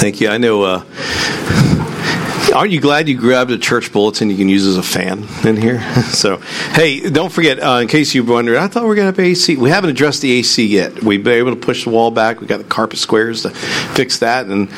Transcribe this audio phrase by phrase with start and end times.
[0.00, 0.28] Thank you.
[0.28, 0.62] I know.
[0.62, 0.82] Uh,
[2.58, 5.56] aren't you glad you grabbed a church bulletin you can use as a fan in
[5.56, 5.80] here?
[6.10, 6.38] so,
[6.72, 9.30] hey, don't forget, uh, in case you wondered, I thought we are going to have
[9.30, 9.56] AC.
[9.56, 11.00] We haven't addressed the AC yet.
[11.04, 12.40] We've been able to push the wall back.
[12.40, 14.68] We've got the carpet squares to fix that, and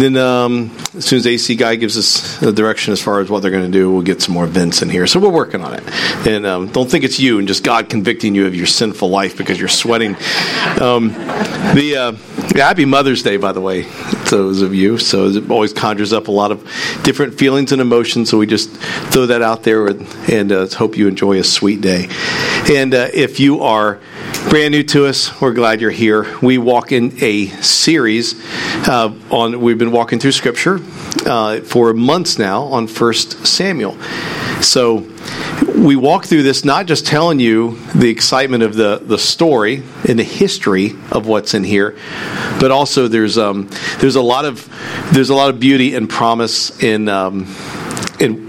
[0.00, 3.28] then um, as soon as the AC guy gives us the direction as far as
[3.28, 5.08] what they're going to do, we'll get some more vents in here.
[5.08, 5.82] So we're working on it.
[6.28, 9.36] And um, don't think it's you and just God convicting you of your sinful life
[9.36, 10.16] because you're sweating.
[10.76, 12.12] Um, the uh,
[12.54, 13.86] happy Mother's Day, by the way,
[14.30, 14.98] those of you.
[14.98, 16.62] So it always conjures up a lot of
[17.02, 18.30] different feelings and emotions.
[18.30, 18.70] So we just
[19.10, 22.08] throw that out there and, and uh, hope you enjoy a sweet day.
[22.68, 24.00] And uh, if you are
[24.48, 26.38] brand new to us, we're glad you're here.
[26.40, 28.40] We walk in a series
[28.88, 29.60] uh, on.
[29.60, 30.78] We've been walking through Scripture
[31.26, 34.00] uh, for months now on First Samuel.
[34.62, 35.06] So
[35.76, 40.18] we walk through this not just telling you the excitement of the, the story and
[40.18, 41.96] the history of what's in here,
[42.60, 44.68] but also there's um, there's a lot of
[45.12, 47.52] there's a lot of beauty and promise in um,
[48.20, 48.45] in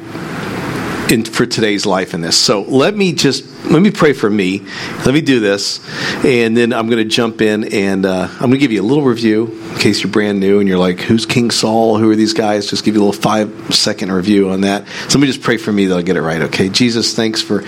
[1.12, 2.38] in for today's life in this.
[2.38, 4.60] So let me just let me pray for me.
[5.06, 5.80] Let me do this,
[6.26, 8.84] and then I'm going to jump in and uh, I'm going to give you a
[8.84, 11.98] little review in case you're brand new and you're like, "Who's King Saul?
[11.98, 14.88] Who are these guys?" Just give you a little five second review on that.
[15.10, 16.42] So let me just pray for me that I'll get it right.
[16.44, 17.62] Okay, Jesus, thanks for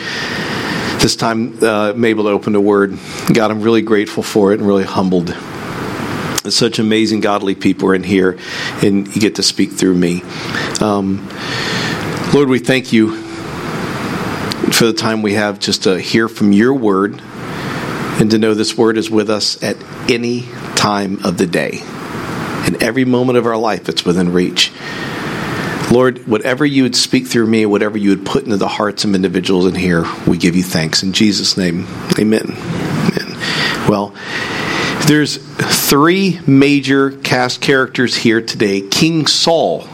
[1.01, 2.97] this time uh, I'm able to open the Word.
[3.33, 5.35] God, I'm really grateful for it and really humbled.
[6.49, 8.37] Such amazing godly people are in here,
[8.81, 10.23] and you get to speak through me.
[10.81, 11.27] Um,
[12.33, 13.28] Lord, we thank you
[14.79, 18.77] for the time we have just to hear from your word and to know this
[18.77, 19.75] word is with us at
[20.09, 20.43] any
[20.77, 21.81] time of the day.
[22.65, 24.71] In every moment of our life, it's within reach.
[25.91, 29.13] Lord, whatever you would speak through me, whatever you would put into the hearts of
[29.15, 31.03] individuals in here, we give you thanks.
[31.03, 31.85] In Jesus' name,
[32.17, 32.45] amen.
[32.47, 33.89] amen.
[33.89, 34.15] Well,
[35.07, 35.39] there's
[35.89, 38.79] three major cast characters here today.
[38.87, 39.85] King Saul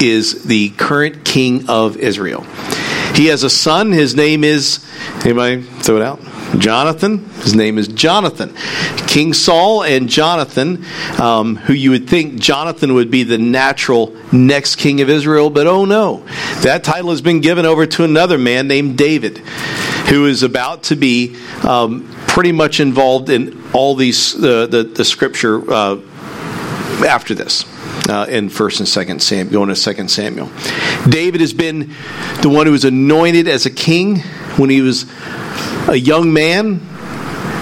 [0.00, 2.46] is the current king of Israel.
[3.14, 3.92] He has a son.
[3.92, 4.84] His name is,
[5.24, 6.20] anybody throw it out?
[6.58, 7.28] Jonathan.
[7.42, 8.54] His name is Jonathan.
[9.06, 10.84] King Saul and Jonathan,
[11.20, 15.66] um, who you would think Jonathan would be the natural next king of Israel, but
[15.66, 16.24] oh no.
[16.62, 19.38] That title has been given over to another man named David,
[20.08, 25.04] who is about to be um, pretty much involved in all these, uh, the, the
[25.04, 26.00] scripture uh,
[27.04, 27.64] after this
[28.08, 30.50] uh, in First and Second Samuel, going to Second Samuel.
[31.08, 31.92] David has been
[32.42, 34.20] the one who was anointed as a king
[34.56, 35.06] when he was
[35.88, 36.80] a young man.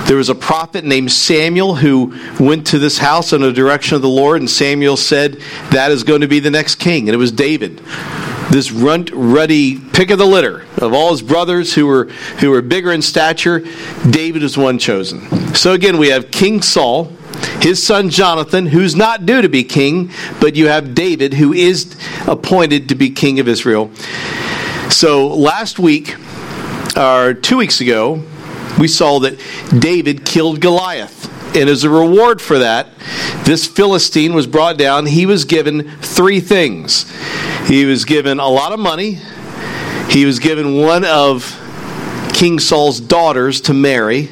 [0.06, 4.02] There was a prophet named Samuel who went to this house in the direction of
[4.02, 5.34] the Lord, and Samuel said,
[5.70, 7.08] That is going to be the next king.
[7.08, 7.81] And it was David
[8.52, 12.04] this runt, ruddy pick of the litter of all his brothers who were
[12.38, 13.60] who were bigger in stature.
[14.10, 15.54] David was one chosen.
[15.54, 17.10] So again, we have King Saul,
[17.60, 20.10] his son Jonathan, who's not due to be king,
[20.41, 23.91] but you have David, who is appointed to be king of Israel.
[24.91, 26.16] So last week,
[26.97, 28.22] or two weeks ago,
[28.78, 29.38] we saw that
[29.78, 31.28] David killed Goliath.
[31.56, 32.88] And as a reward for that,
[33.44, 35.06] this Philistine was brought down.
[35.06, 37.10] He was given three things.
[37.66, 39.19] He was given a lot of money.
[40.08, 41.58] He was given one of
[42.32, 44.31] King Saul's daughters to marry.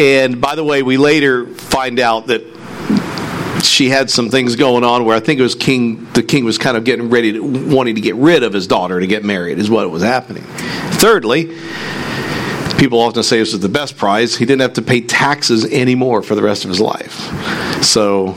[0.00, 2.40] And by the way, we later find out that
[3.62, 6.56] she had some things going on where I think it was King the king was
[6.56, 9.58] kind of getting ready to wanting to get rid of his daughter to get married
[9.58, 10.42] is what was happening.
[10.94, 11.54] Thirdly,
[12.78, 14.34] people often say this is the best prize.
[14.34, 17.84] He didn't have to pay taxes anymore for the rest of his life.
[17.84, 18.32] So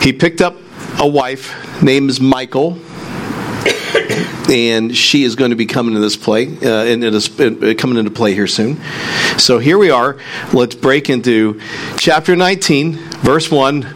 [0.00, 0.56] he picked up
[0.98, 2.78] a wife named Michal
[4.50, 7.74] and she is going to be coming into this play, uh, and it is uh,
[7.78, 8.80] coming into play here soon.
[9.38, 10.18] So here we are.
[10.52, 11.60] Let's break into
[11.96, 13.86] chapter 19, verse 1.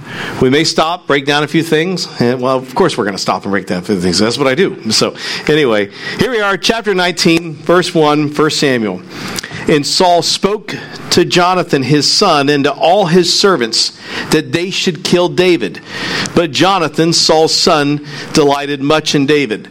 [0.41, 2.09] We may stop, break down a few things.
[2.21, 4.19] And, well, of course, we're going to stop and break down a few things.
[4.19, 4.91] That's what I do.
[4.91, 5.17] So,
[5.49, 9.03] anyway, here we are, chapter 19, verse 1, 1 Samuel.
[9.69, 10.75] And Saul spoke
[11.11, 13.99] to Jonathan his son and to all his servants
[14.31, 15.81] that they should kill David.
[16.35, 19.69] But Jonathan, Saul's son, delighted much in David.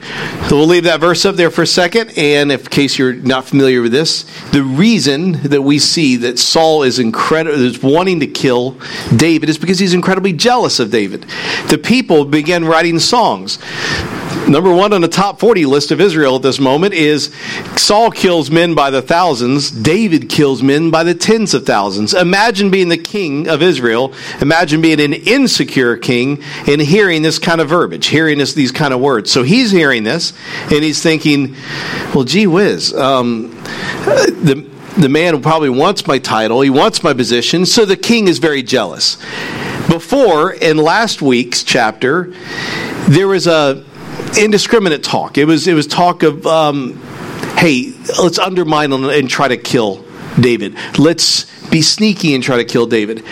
[0.47, 2.11] So we'll leave that verse up there for a second.
[2.17, 6.83] And in case you're not familiar with this, the reason that we see that Saul
[6.83, 8.77] is incredible is wanting to kill
[9.15, 11.25] David is because he's incredibly jealous of David.
[11.69, 13.59] The people began writing songs
[14.47, 17.33] Number one on the top 40 list of Israel at this moment is
[17.75, 22.13] Saul kills men by the thousands, David kills men by the tens of thousands.
[22.13, 24.13] Imagine being the king of Israel.
[24.41, 28.93] Imagine being an insecure king and hearing this kind of verbiage, hearing this, these kind
[28.93, 29.31] of words.
[29.31, 30.33] So he's hearing this
[30.63, 31.55] and he's thinking,
[32.13, 33.51] well, gee whiz, um,
[34.05, 34.67] the
[34.97, 38.61] the man probably wants my title, he wants my position, so the king is very
[38.61, 39.15] jealous.
[39.87, 42.33] Before, in last week's chapter,
[43.07, 43.85] there was a
[44.37, 45.37] indiscriminate talk.
[45.37, 46.95] It was it was talk of, um,
[47.57, 50.05] hey, let's undermine and try to kill
[50.39, 50.75] David.
[50.97, 53.23] Let's be sneaky and try to kill David.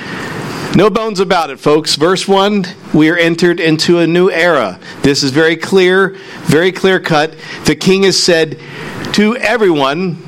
[0.75, 1.95] No bones about it, folks.
[1.95, 4.79] Verse 1, we are entered into a new era.
[5.01, 6.09] This is very clear,
[6.43, 7.35] very clear cut.
[7.65, 8.59] The king has said
[9.13, 10.21] to everyone,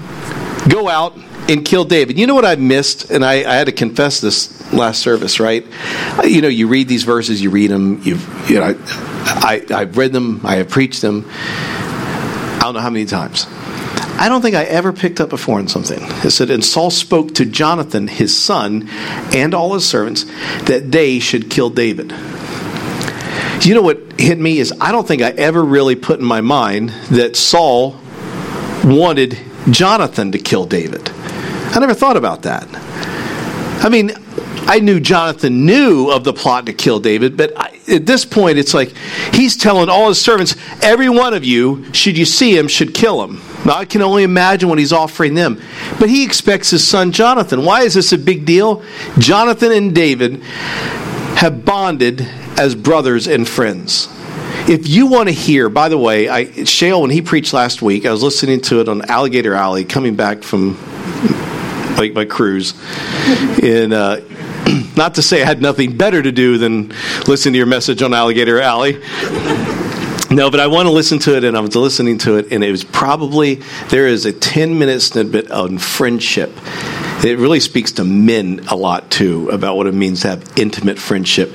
[0.68, 1.16] go out
[1.50, 2.18] and kill David.
[2.18, 3.12] You know what I missed?
[3.12, 5.66] And I, I had to confess this last service, right?
[6.24, 8.74] You know, you read these verses, you read them, you've, you know,
[9.26, 11.26] I, I've read them, I have preached them.
[11.30, 13.48] I don't know how many times.
[14.20, 16.00] I don't think I ever picked up before on something.
[16.02, 18.90] It said, And Saul spoke to Jonathan, his son,
[19.34, 20.26] and all his servants,
[20.66, 22.12] that they should kill David.
[23.62, 26.42] You know what hit me is I don't think I ever really put in my
[26.42, 27.98] mind that Saul
[28.84, 29.38] wanted
[29.70, 31.10] Jonathan to kill David.
[31.10, 32.68] I never thought about that.
[33.82, 34.12] I mean,
[34.68, 38.58] I knew Jonathan knew of the plot to kill David, but I, at this point,
[38.58, 38.94] it's like
[39.34, 43.24] he's telling all his servants, every one of you, should you see him, should kill
[43.24, 43.42] him.
[43.66, 45.62] Now, I can only imagine what he's offering them.
[46.00, 47.66] But he expects his son Jonathan.
[47.66, 48.84] Why is this a big deal?
[49.18, 52.22] Jonathan and David have bonded
[52.58, 54.08] as brothers and friends.
[54.68, 58.06] If you want to hear, by the way, I, Shale, when he preached last week,
[58.06, 60.78] I was listening to it on Alligator Alley coming back from
[62.00, 62.74] like my cruise.
[63.62, 64.22] And uh,
[64.96, 66.94] not to say I had nothing better to do than
[67.28, 69.02] listen to your message on Alligator Alley.
[70.32, 72.64] No, but I want to listen to it, and I was listening to it, and
[72.64, 73.56] it was probably
[73.90, 76.52] there is a ten minute snippet on friendship.
[77.26, 81.00] It really speaks to men a lot too about what it means to have intimate
[81.00, 81.52] friendship,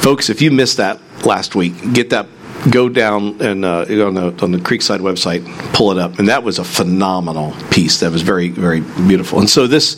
[0.00, 0.30] folks.
[0.30, 2.28] If you missed that last week, get that.
[2.70, 5.44] Go down and uh, on the on the Creekside website,
[5.74, 8.00] pull it up, and that was a phenomenal piece.
[8.00, 9.40] That was very very beautiful.
[9.40, 9.96] And so this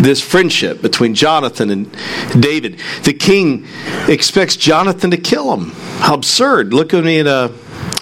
[0.00, 1.96] this friendship between Jonathan and
[2.40, 2.80] David.
[3.02, 3.66] The king
[4.06, 5.72] expects Jonathan to kill him.
[5.98, 6.72] How absurd.
[6.72, 7.48] Look at me at uh,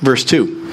[0.00, 0.66] verse 2.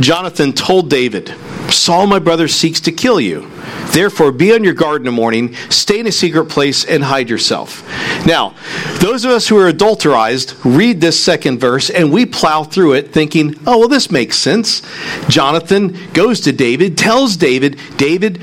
[0.00, 1.34] Jonathan told David,
[1.70, 3.50] Saul, my brother, seeks to kill you.
[3.92, 7.28] Therefore, be on your guard in the morning, stay in a secret place, and hide
[7.28, 7.84] yourself.
[8.24, 8.54] Now,
[9.00, 13.12] those of us who are adulterized read this second verse and we plow through it
[13.12, 14.82] thinking, oh, well, this makes sense.
[15.28, 18.40] Jonathan goes to David, tells David, David,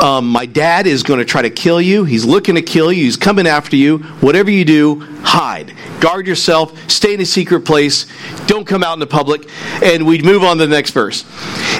[0.00, 2.04] um, my dad is going to try to kill you.
[2.04, 3.04] He's looking to kill you.
[3.04, 3.98] He's coming after you.
[3.98, 5.75] Whatever you do, hide.
[6.00, 6.90] Guard yourself.
[6.90, 8.06] Stay in a secret place.
[8.46, 9.48] Don't come out in the public.
[9.82, 11.24] And we'd move on to the next verse.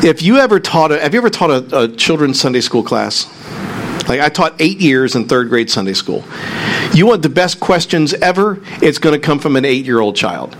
[0.04, 3.26] If you ever taught, a, have you ever taught a, a children's Sunday school class?
[4.08, 6.24] Like I taught eight years in third grade Sunday school.
[6.94, 8.60] You want the best questions ever?
[8.80, 10.56] It's going to come from an eight year old child.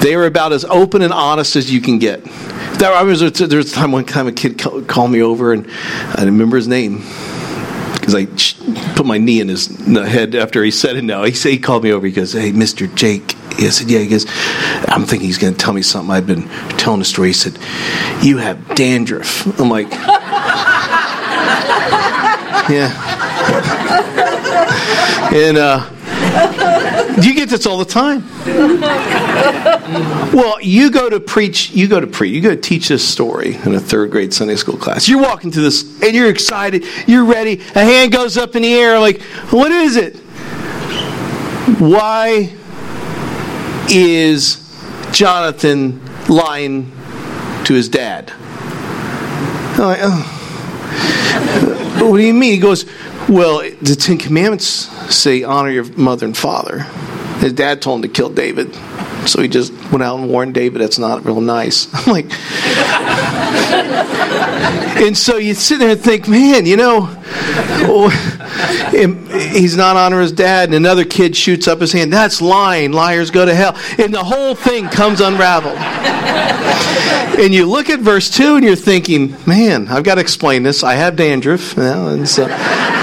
[0.00, 2.24] They are about as open and honest as you can get.
[2.78, 5.68] There, I was, there was a time one time a kid called me over, and
[6.14, 7.02] I remember his name
[7.94, 8.26] because I
[8.94, 11.04] put my knee in his head after he said it.
[11.04, 12.06] Now he said he called me over.
[12.06, 14.26] He goes, "Hey, Mister Jake." He said, "Yeah." He goes,
[14.88, 17.28] "I'm thinking he's going to tell me something." I've been telling a story.
[17.28, 17.58] He said,
[18.22, 19.90] "You have dandruff." I'm like,
[22.70, 22.92] "Yeah."
[25.32, 26.75] and uh,
[27.22, 28.24] you get this all the time.
[30.32, 33.56] Well, you go to preach, you go to preach, you go to teach this story
[33.56, 35.08] in a third grade Sunday school class.
[35.08, 38.74] You're walking to this and you're excited, you're ready, a hand goes up in the
[38.74, 40.16] air, like, what is it?
[41.78, 42.52] Why
[43.90, 44.58] is
[45.12, 46.92] Jonathan lying
[47.64, 48.32] to his dad?
[49.78, 50.32] Like, oh.
[52.00, 52.52] What do you mean?
[52.52, 52.84] He goes,
[53.28, 54.66] Well, the Ten Commandments
[55.14, 56.80] say honor your mother and father.
[57.40, 58.72] His dad told him to kill David.
[59.26, 61.88] So he just went out and warned David that's not real nice.
[62.06, 62.26] I'm like,
[65.02, 67.08] and so you sit there and think, man, you know,
[67.88, 68.10] oh,
[69.52, 72.12] he's not honoring his dad, and another kid shoots up his hand.
[72.12, 72.92] That's lying.
[72.92, 73.76] Liars go to hell.
[73.98, 75.76] And the whole thing comes unraveled.
[77.38, 80.84] and you look at verse 2 and you're thinking, man, I've got to explain this.
[80.84, 81.76] I have dandruff.
[81.76, 82.46] and so,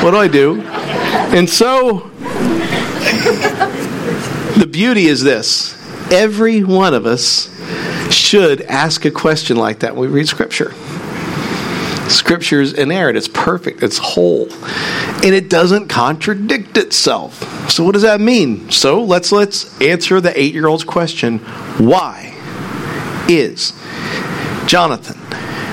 [0.03, 0.62] what do I do?
[0.62, 2.12] And so
[4.57, 5.79] the beauty is this
[6.12, 7.50] every one of us
[8.13, 10.74] should ask a question like that when we read Scripture.
[12.10, 17.69] Scripture is inerrant, it's perfect, it's whole, and it doesn't contradict itself.
[17.69, 18.69] So, what does that mean?
[18.69, 21.39] So, let's let's answer the eight year old's question:
[21.79, 22.36] Why
[23.27, 23.74] is
[24.67, 25.17] Jonathan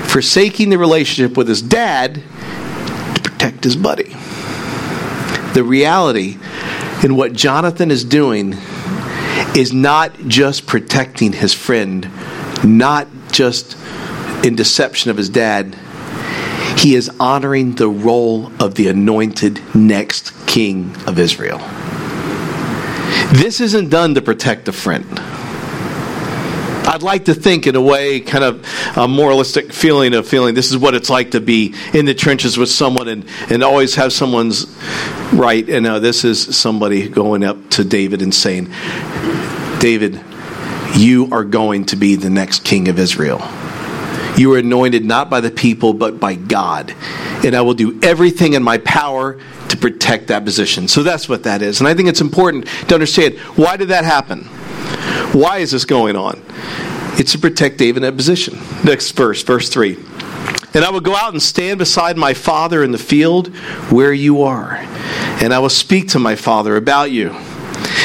[0.06, 2.22] forsaking the relationship with his dad
[3.14, 4.16] to protect his buddy?
[5.54, 6.38] The reality
[7.02, 8.54] in what Jonathan is doing
[9.56, 12.08] is not just protecting his friend,
[12.64, 13.76] not just
[14.44, 15.76] in deception of his dad.
[16.78, 21.58] He is honoring the role of the anointed next king of Israel.
[23.32, 25.20] This isn't done to protect a friend.
[26.90, 28.66] I'd like to think, in a way, kind of
[28.96, 32.58] a moralistic feeling of feeling this is what it's like to be in the trenches
[32.58, 34.66] with someone and, and always have someone's
[35.32, 35.68] right.
[35.70, 38.64] And uh, this is somebody going up to David and saying,
[39.78, 40.20] David,
[40.96, 43.38] you are going to be the next king of Israel.
[44.36, 46.92] You are anointed not by the people, but by God.
[47.44, 50.88] And I will do everything in my power to protect that position.
[50.88, 51.80] So that's what that is.
[51.80, 54.48] And I think it's important to understand why did that happen?
[55.32, 56.42] Why is this going on?
[57.18, 58.58] It's to protect David in that position.
[58.84, 59.96] Next verse, verse 3.
[60.72, 63.48] And I will go out and stand beside my father in the field
[63.90, 64.74] where you are,
[65.42, 67.34] and I will speak to my father about you.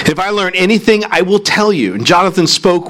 [0.07, 1.95] If I learn anything, I will tell you.
[1.95, 2.89] And Jonathan spoke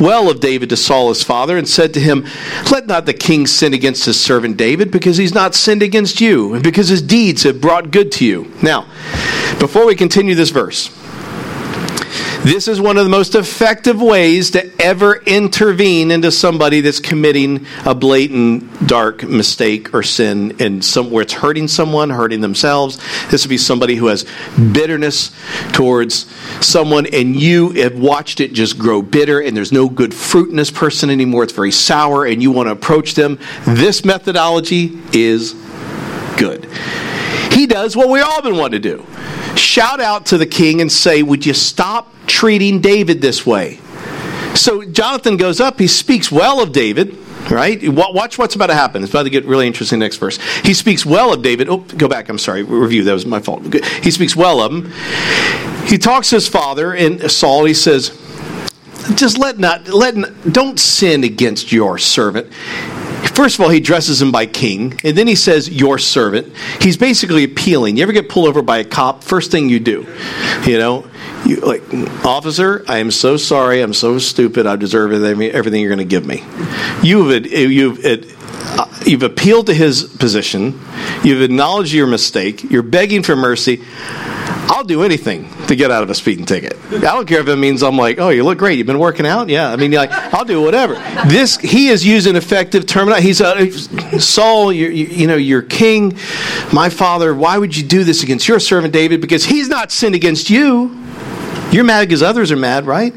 [0.00, 2.24] well of David to Saul his father and said to him,
[2.70, 6.54] Let not the king sin against his servant David, because he's not sinned against you,
[6.54, 8.52] and because his deeds have brought good to you.
[8.62, 8.82] Now,
[9.58, 10.88] before we continue this verse,
[12.44, 17.66] this is one of the most effective ways to ever intervene into somebody that's committing
[17.86, 22.98] a blatant, dark mistake or sin in some, where it's hurting someone, hurting themselves.
[23.30, 24.26] This would be somebody who has
[24.72, 25.30] bitterness
[25.72, 26.26] towards
[26.60, 30.56] someone, and you have watched it just grow bitter, and there's no good fruit in
[30.56, 31.44] this person anymore.
[31.44, 33.38] It's very sour, and you want to approach them.
[33.66, 35.52] This methodology is
[36.36, 36.68] good.
[37.52, 39.06] He does what we all been wanting to do
[39.56, 43.78] shout out to the king and say, Would you stop treating David this way?
[44.54, 47.16] So Jonathan goes up, he speaks well of David,
[47.50, 47.80] right?
[47.88, 49.02] Watch what's about to happen.
[49.02, 50.38] It's about to get really interesting next verse.
[50.62, 51.68] He speaks well of David.
[51.68, 53.62] Oh, go back, I'm sorry, review, that was my fault.
[54.02, 54.92] He speaks well of him.
[55.86, 58.18] He talks to his father, and Saul, he says,
[59.14, 60.14] just let not let
[60.52, 62.52] don't sin against your servant
[63.34, 66.54] First of all, he dresses him by king, and then he says, Your servant.
[66.80, 67.96] He's basically appealing.
[67.96, 69.24] You ever get pulled over by a cop?
[69.24, 70.06] First thing you do,
[70.66, 71.08] you know,
[71.46, 71.82] you, like,
[72.24, 73.80] officer, I am so sorry.
[73.80, 74.66] I'm so stupid.
[74.66, 76.44] I deserve everything you're going to give me.
[77.02, 78.04] You've, it you've,
[78.64, 80.80] uh, you've appealed to his position.
[81.24, 82.70] You've acknowledged your mistake.
[82.70, 83.82] You're begging for mercy.
[84.72, 86.78] I'll do anything to get out of a speeding ticket.
[86.90, 88.78] I don't care if it means I'm like, oh, you look great.
[88.78, 89.48] You've been working out.
[89.48, 90.94] Yeah, I mean, like, I'll do whatever.
[91.26, 93.26] This he is using effective terminology.
[93.26, 93.70] He's uh,
[94.18, 96.16] Saul, you, you know, your king,
[96.72, 97.34] my father.
[97.34, 99.20] Why would you do this against your servant David?
[99.20, 101.01] Because he's not sinned against you.
[101.72, 103.14] You're mad because others are mad, right?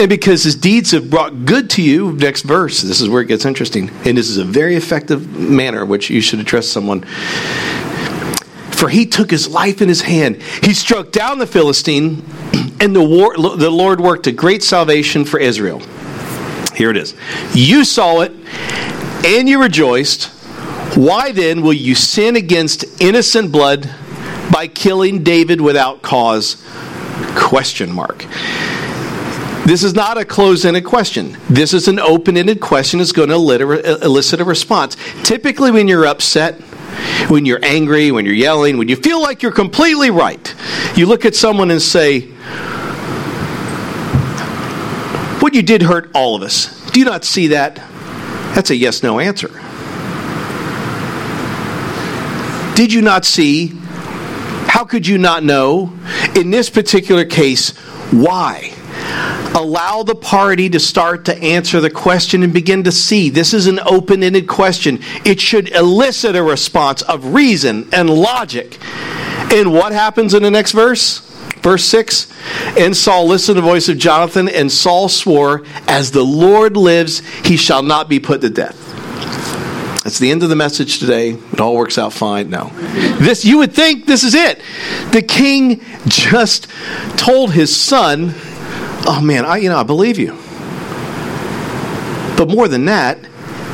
[0.00, 3.28] And because his deeds have brought good to you, next verse, this is where it
[3.28, 3.90] gets interesting.
[4.04, 7.04] And this is a very effective manner in which you should address someone
[8.78, 10.40] for he took his life in his hand.
[10.62, 12.22] He struck down the Philistine,
[12.80, 15.80] and the, war, the Lord worked a great salvation for Israel.
[16.76, 17.14] Here it is.
[17.54, 18.30] You saw it,
[19.26, 20.26] and you rejoiced.
[20.96, 23.90] Why then will you sin against innocent blood
[24.52, 26.62] by killing David without cause?
[27.36, 28.24] Question mark.
[29.66, 31.36] This is not a closed-ended question.
[31.50, 34.96] This is an open-ended question that's going to elicit a response.
[35.24, 36.54] Typically, when you're upset,
[37.28, 40.54] when you're angry, when you're yelling, when you feel like you're completely right,
[40.96, 42.30] you look at someone and say,
[45.40, 46.90] What you did hurt all of us.
[46.90, 47.76] Do you not see that?
[48.54, 49.48] That's a yes no answer.
[52.74, 53.68] Did you not see?
[54.78, 55.92] How could you not know?
[56.36, 57.70] In this particular case,
[58.12, 58.72] why?
[59.54, 63.28] allow the party to start to answer the question and begin to see.
[63.28, 65.00] This is an open ended question.
[65.24, 68.78] It should elicit a response of reason and logic.
[69.52, 71.18] And what happens in the next verse?
[71.60, 72.32] Verse 6
[72.78, 77.18] And Saul listened to the voice of Jonathan, and Saul swore, As the Lord lives,
[77.44, 78.87] he shall not be put to death.
[80.08, 81.32] That's the end of the message today.
[81.32, 82.48] It all works out fine.
[82.48, 82.70] No.
[83.18, 84.58] This you would think this is it.
[85.12, 86.66] The king just
[87.18, 88.34] told his son
[89.06, 90.30] oh man, I, you know, I believe you.
[92.38, 93.18] But more than that,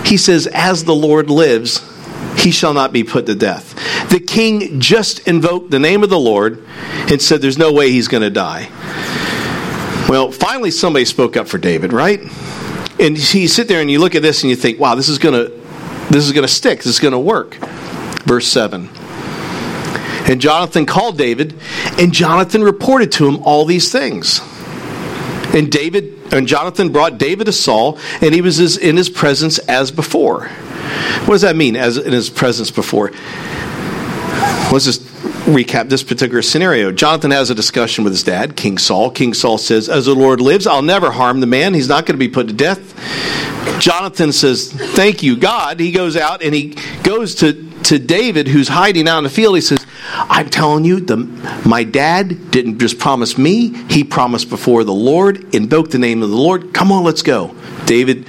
[0.05, 1.89] he says, as the Lord lives,
[2.37, 4.11] he shall not be put to death.
[4.11, 6.67] The king just invoked the name of the Lord
[7.13, 8.71] and said, there's no way he's going to die.
[10.09, 12.19] Well, finally, somebody spoke up for David, right?
[12.99, 15.19] And you sit there and you look at this and you think, wow, this is
[15.19, 15.64] going to
[16.15, 16.79] this is going to stick.
[16.79, 17.55] This is going to work.
[18.25, 18.89] Verse 7.
[20.27, 21.55] And Jonathan called David,
[21.99, 24.41] and Jonathan reported to him all these things.
[25.55, 29.91] And David and Jonathan brought David to Saul, and he was in his presence as
[29.91, 30.47] before.
[31.27, 31.77] What does that mean?
[31.77, 33.11] As in his presence before?
[34.73, 35.04] Let's just
[35.45, 36.91] recap this particular scenario.
[36.91, 39.11] Jonathan has a discussion with his dad, King Saul.
[39.11, 41.75] King Saul says, As the Lord lives, I'll never harm the man.
[41.75, 42.95] He's not going to be put to death.
[43.79, 45.81] Jonathan says, Thank you, God.
[45.81, 49.55] He goes out and he goes to, to David, who's hiding out in the field.
[49.55, 51.17] He says, I'm telling you, the,
[51.67, 56.31] my dad didn't just promise me, he promised before the Lord, invoke the name of
[56.31, 56.73] the Lord.
[56.73, 57.55] Come on, let's go.
[57.85, 58.27] David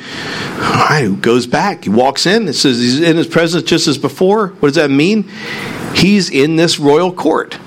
[1.22, 1.86] goes back.
[1.86, 2.48] He walks in.
[2.48, 4.48] It says he's in his presence just as before.
[4.48, 5.30] What does that mean?
[5.96, 7.58] He's in this royal court.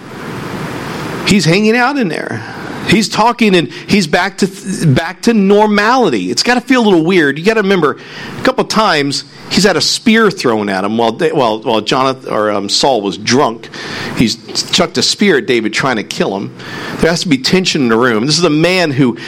[1.26, 2.54] He's hanging out in there.
[2.88, 6.30] He's talking and he's back to back to normality.
[6.30, 7.38] It's got to feel a little weird.
[7.38, 7.98] You got to remember,
[8.38, 12.50] a couple times he's had a spear thrown at him while while while Jonathan or
[12.50, 13.68] um, Saul was drunk.
[14.16, 14.36] He's
[14.72, 16.56] chucked a spear at David, trying to kill him.
[17.00, 18.24] There has to be tension in the room.
[18.24, 19.18] This is a man who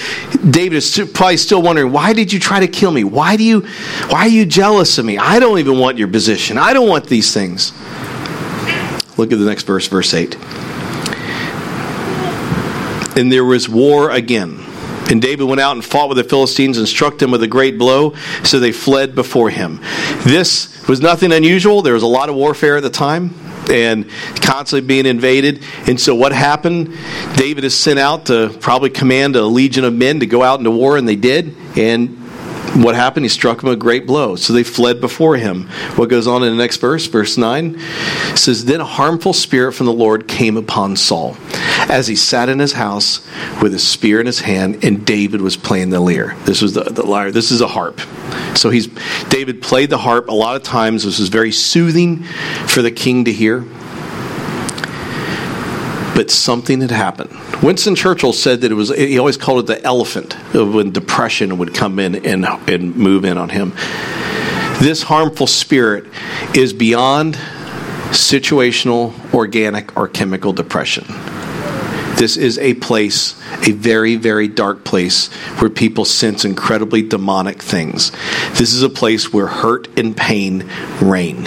[0.50, 3.04] David is probably still wondering, why did you try to kill me?
[3.04, 3.60] Why do you
[4.08, 5.18] why are you jealous of me?
[5.18, 6.56] I don't even want your position.
[6.56, 7.72] I don't want these things.
[9.20, 10.36] Look at the next verse, verse eight
[13.16, 14.58] and there was war again.
[15.10, 17.78] And David went out and fought with the Philistines and struck them with a great
[17.78, 19.80] blow, so they fled before him.
[20.22, 21.82] This was nothing unusual.
[21.82, 23.34] There was a lot of warfare at the time
[23.68, 25.64] and constantly being invaded.
[25.88, 26.96] And so, what happened?
[27.36, 30.70] David is sent out to probably command a legion of men to go out into
[30.70, 31.56] war, and they did.
[31.76, 32.19] And
[32.74, 33.24] what happened?
[33.24, 34.36] He struck him a great blow.
[34.36, 35.68] So they fled before him.
[35.96, 37.78] What goes on in the next verse, verse 9?
[38.36, 41.36] says, Then a harmful spirit from the Lord came upon Saul
[41.88, 43.26] as he sat in his house
[43.60, 46.36] with a spear in his hand, and David was playing the lyre.
[46.44, 47.30] This was the, the lyre.
[47.30, 48.00] This is a harp.
[48.56, 48.88] So he's
[49.28, 51.04] David played the harp a lot of times.
[51.04, 52.22] This was very soothing
[52.66, 53.64] for the king to hear.
[56.20, 57.34] But something had happened.
[57.62, 61.72] Winston Churchill said that it was, he always called it the elephant when depression would
[61.72, 63.72] come in and, and move in on him.
[64.80, 66.04] This harmful spirit
[66.54, 67.36] is beyond
[68.10, 71.06] situational, organic, or chemical depression.
[72.20, 73.32] This is a place,
[73.66, 78.12] a very, very dark place, where people sense incredibly demonic things.
[78.58, 81.44] This is a place where hurt and pain reign.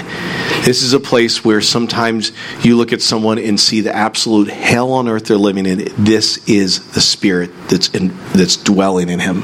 [0.66, 2.32] This is a place where sometimes
[2.64, 5.90] you look at someone and see the absolute hell on earth they're living in.
[5.96, 9.44] This is the spirit that's in, that's dwelling in him.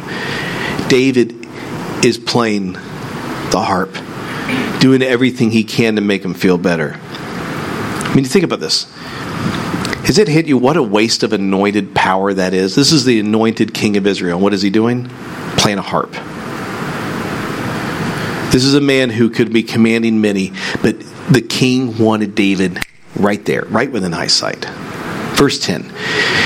[0.87, 1.45] David
[2.03, 3.93] is playing the harp,
[4.79, 6.95] doing everything he can to make him feel better.
[6.99, 8.91] I mean, think about this.
[10.09, 12.73] Has it hit you what a waste of anointed power that is?
[12.73, 14.39] This is the anointed king of Israel.
[14.39, 15.07] What is he doing?
[15.55, 16.13] Playing a harp.
[18.51, 22.79] This is a man who could be commanding many, but the king wanted David
[23.17, 24.65] right there, right within eyesight.
[25.35, 25.91] Verse 10.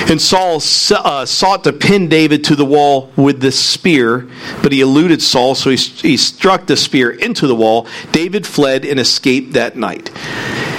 [0.10, 4.30] And Saul uh, sought to pin David to the wall with the spear,
[4.62, 7.88] but he eluded Saul, so he, he struck the spear into the wall.
[8.12, 10.12] David fled and escaped that night.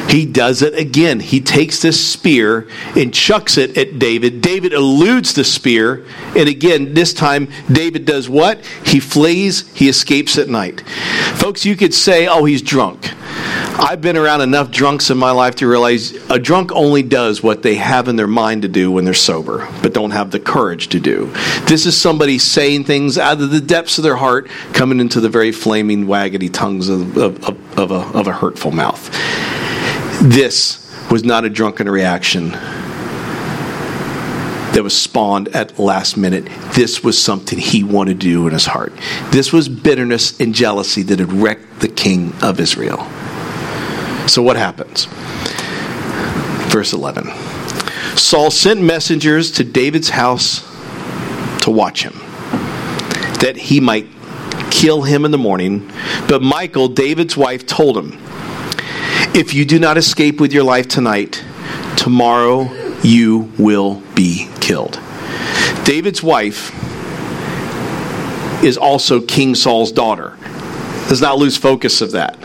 [0.09, 1.21] He does it again.
[1.21, 4.41] He takes this spear and chucks it at David.
[4.41, 6.07] David eludes the spear.
[6.37, 8.65] And again, this time, David does what?
[8.85, 10.83] He flees, he escapes at night.
[11.35, 13.11] Folks, you could say, oh, he's drunk.
[13.77, 17.63] I've been around enough drunks in my life to realize a drunk only does what
[17.63, 20.89] they have in their mind to do when they're sober, but don't have the courage
[20.91, 21.33] to do.
[21.67, 25.29] This is somebody saying things out of the depths of their heart, coming into the
[25.29, 29.11] very flaming, waggedy tongues of, of, of, of a, of a hurtful mouth.
[30.25, 32.49] This was not a drunken reaction
[34.73, 36.49] that was spawned at last minute.
[36.73, 38.95] This was something he wanted to do in his heart.
[39.33, 43.07] This was bitterness and jealousy that had wrecked the king of Israel.
[44.27, 45.09] So, what happens?
[46.73, 47.27] Verse 11
[48.17, 50.61] Saul sent messengers to David's house
[51.65, 52.15] to watch him,
[53.41, 54.07] that he might
[54.71, 55.93] kill him in the morning.
[56.27, 58.24] But Michael, David's wife, told him,
[59.35, 61.45] if you do not escape with your life tonight,
[61.97, 65.01] tomorrow you will be killed.
[65.85, 66.73] David's wife
[68.65, 70.37] is also King Saul's daughter.
[71.09, 72.39] Does not lose focus of that.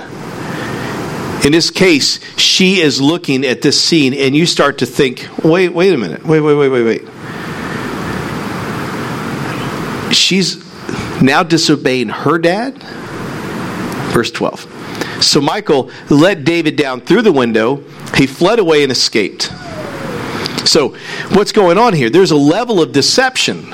[1.46, 5.70] In this case, she is looking at this scene, and you start to think, wait,
[5.70, 6.26] wait a minute.
[6.26, 7.02] Wait, wait, wait, wait, wait.
[10.14, 10.58] She's
[11.22, 12.74] now disobeying her dad?
[14.12, 14.69] Verse 12.
[15.22, 17.84] So Michael let David down through the window.
[18.16, 19.52] He fled away and escaped.
[20.66, 20.96] So,
[21.30, 22.10] what's going on here?
[22.10, 23.74] There's a level of deception.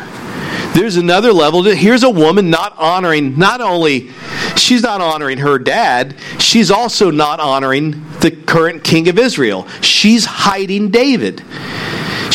[0.73, 1.63] There's another level.
[1.63, 4.11] Here's a woman not honoring, not only,
[4.55, 9.67] she's not honoring her dad, she's also not honoring the current king of Israel.
[9.81, 11.43] She's hiding David.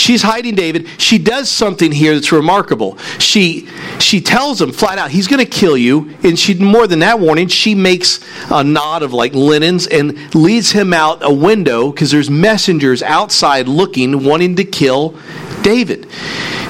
[0.01, 0.89] She's hiding David.
[0.97, 2.97] She does something here that's remarkable.
[3.19, 6.17] She she tells him flat out, he's going to kill you.
[6.23, 8.19] And she more than that warning, she makes
[8.51, 13.69] a knot of like linens and leads him out a window because there's messengers outside
[13.69, 15.15] looking, wanting to kill
[15.61, 16.09] David.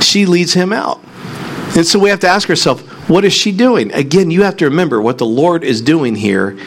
[0.00, 1.00] She leads him out.
[1.76, 3.92] And so we have to ask ourselves, what is she doing?
[3.92, 6.58] Again, you have to remember what the Lord is doing here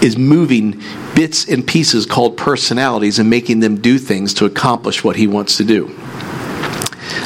[0.00, 0.80] is moving
[1.16, 5.56] bits and pieces called personalities and making them do things to accomplish what he wants
[5.56, 5.92] to do.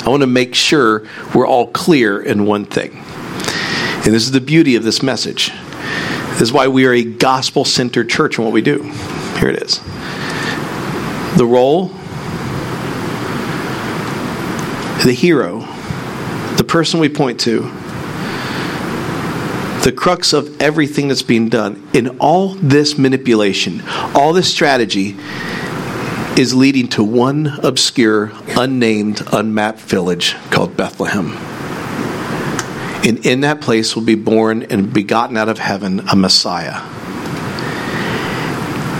[0.04, 2.92] I want to make sure we're all clear in one thing.
[2.96, 5.50] And this is the beauty of this message.
[6.30, 8.82] This is why we are a gospel centered church in what we do.
[9.38, 9.80] Here it is.
[11.36, 11.88] The role,
[15.04, 15.60] the hero,
[16.56, 17.62] the person we point to,
[19.82, 23.82] the crux of everything that's being done in all this manipulation,
[24.14, 25.16] all this strategy
[26.38, 31.32] is leading to one obscure, unnamed, unmapped village called Bethlehem.
[33.06, 36.82] And in that place will be born and begotten out of heaven a Messiah.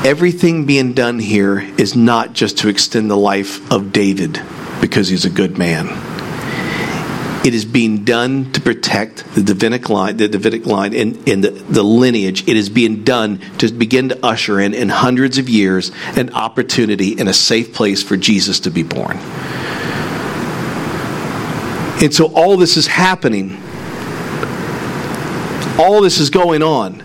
[0.06, 4.40] Everything being done here is not just to extend the life of David
[4.80, 6.15] because he's a good man
[7.46, 11.50] it is being done to protect the Davidic line, the Davidic line, and, and the,
[11.50, 12.48] the lineage.
[12.48, 17.16] It is being done to begin to usher in, in hundreds of years, an opportunity
[17.16, 19.18] and a safe place for Jesus to be born.
[22.02, 23.62] And so all this is happening.
[25.78, 27.04] All this is going on.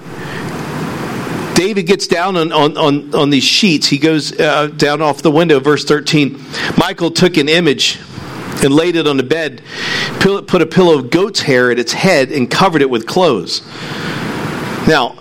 [1.54, 3.86] David gets down on, on, on, on these sheets.
[3.86, 6.44] He goes uh, down off the window, verse 13.
[6.80, 8.00] Michael took an image
[8.64, 9.62] and laid it on the bed,
[10.20, 13.62] put a pillow of goat's hair at its head, and covered it with clothes.
[14.88, 15.18] Now,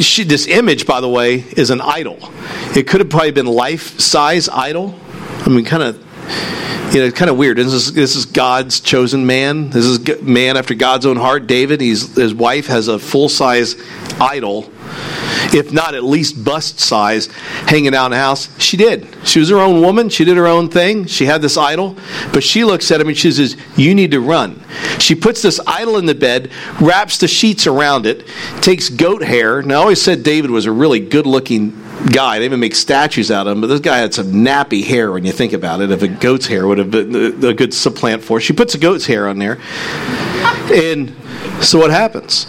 [0.00, 2.18] she, this image, by the way, is an idol.
[2.76, 4.94] It could have probably been life size idol.
[5.44, 7.56] I mean, kind of, you know, kind of weird.
[7.56, 9.70] This is this is God's chosen man.
[9.70, 11.46] This is man after God's own heart.
[11.46, 11.80] David.
[11.80, 13.76] He's his wife has a full size
[14.20, 14.70] idol
[15.52, 17.26] if not at least bust size,
[17.66, 18.48] hanging out in the house.
[18.58, 19.06] She did.
[19.24, 20.08] She was her own woman.
[20.08, 21.06] She did her own thing.
[21.06, 21.96] She had this idol.
[22.32, 24.62] But she looks at him and she says, You need to run.
[24.98, 26.50] She puts this idol in the bed,
[26.80, 28.26] wraps the sheets around it,
[28.60, 29.62] takes goat hair.
[29.62, 31.70] Now, I always said David was a really good looking
[32.12, 32.38] guy.
[32.38, 35.24] They even make statues out of him, but this guy had some nappy hair when
[35.24, 35.90] you think about it.
[35.90, 39.06] If a goat's hair would have been a good supplant for, she puts a goat's
[39.06, 39.58] hair on there.
[40.72, 41.14] And
[41.60, 42.46] so what happens?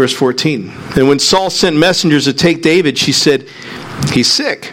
[0.00, 0.72] Verse 14.
[0.96, 3.46] And when Saul sent messengers to take David, she said,
[4.14, 4.72] He's sick.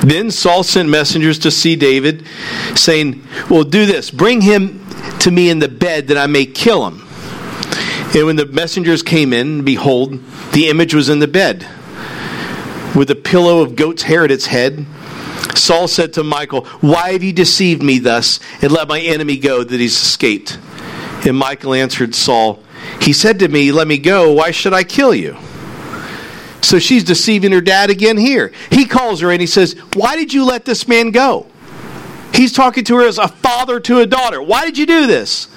[0.00, 2.26] Then Saul sent messengers to see David,
[2.74, 4.84] saying, Well, do this bring him
[5.20, 7.06] to me in the bed that I may kill him.
[8.12, 10.18] And when the messengers came in, behold,
[10.50, 11.64] the image was in the bed,
[12.96, 14.84] with a pillow of goat's hair at its head.
[15.54, 19.62] Saul said to Michael, Why have you deceived me thus, and let my enemy go
[19.62, 20.58] that he's escaped?
[21.24, 22.64] And Michael answered Saul,
[23.00, 24.32] he said to me, Let me go.
[24.32, 25.36] Why should I kill you?
[26.62, 28.52] So she's deceiving her dad again here.
[28.70, 31.46] He calls her and he says, Why did you let this man go?
[32.32, 34.40] He's talking to her as a father to a daughter.
[34.40, 35.48] Why did you do this?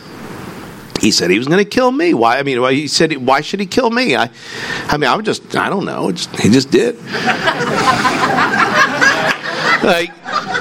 [1.00, 2.14] He said he was going to kill me.
[2.14, 2.40] Why?
[2.40, 4.16] I mean, he said, why should he kill me?
[4.16, 4.30] I,
[4.88, 6.12] I mean, I'm just, I don't know.
[6.12, 6.96] Just, he just did.
[9.84, 10.10] like,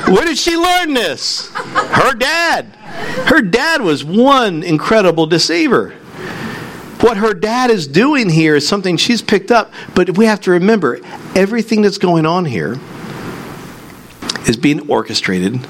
[0.08, 1.50] where did she learn this?
[1.52, 2.66] Her dad.
[3.26, 5.94] Her dad was one incredible deceiver.
[7.04, 10.52] What her dad is doing here is something she's picked up, but we have to
[10.52, 11.00] remember
[11.34, 12.78] everything that's going on here
[14.48, 15.60] is being orchestrated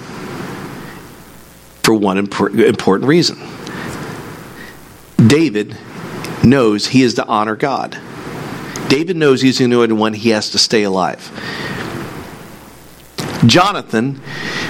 [1.83, 3.37] for one important reason.
[5.27, 5.77] David
[6.45, 7.99] knows he is to honor God.
[8.87, 11.33] David knows he's the anointed one, he has to stay alive.
[13.45, 14.21] Jonathan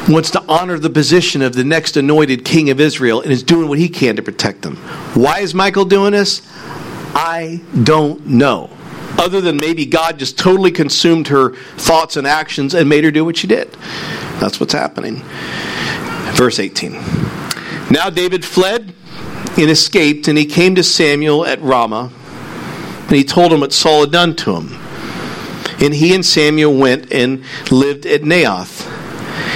[0.09, 3.69] wants to honor the position of the next anointed king of Israel and is doing
[3.69, 4.77] what he can to protect them.
[5.13, 6.41] Why is Michael doing this?
[7.15, 8.71] I don't know.
[9.17, 13.25] Other than maybe God just totally consumed her thoughts and actions and made her do
[13.25, 13.71] what she did.
[14.41, 15.23] That's what's happening.
[16.35, 16.93] Verse 18.
[17.91, 18.93] Now David fled
[19.57, 22.11] and escaped, and he came to Samuel at Ramah,
[23.03, 24.81] and he told him what Saul had done to him.
[25.81, 28.91] And he and Samuel went and lived at Naioth.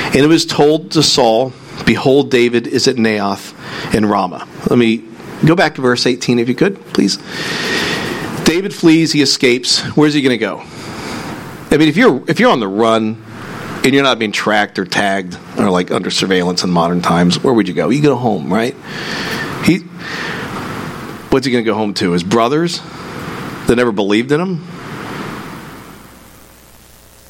[0.07, 1.53] And it was told to Saul,
[1.85, 3.55] Behold, David is at Naioth
[3.95, 4.47] in Ramah.
[4.69, 5.08] Let me
[5.47, 7.17] Go back to verse 18 if you could, please.
[8.45, 9.81] David flees, he escapes.
[9.97, 10.63] Where's he going to go?
[11.71, 13.23] I mean, if you're if you're on the run
[13.85, 17.53] and you're not being tracked or tagged or like under surveillance in modern times, where
[17.53, 17.91] would you go?
[17.91, 18.75] You go home, right?
[19.65, 19.81] He
[21.31, 22.13] what's he going to go home to?
[22.13, 22.81] His brothers
[23.67, 24.67] that never believed in him?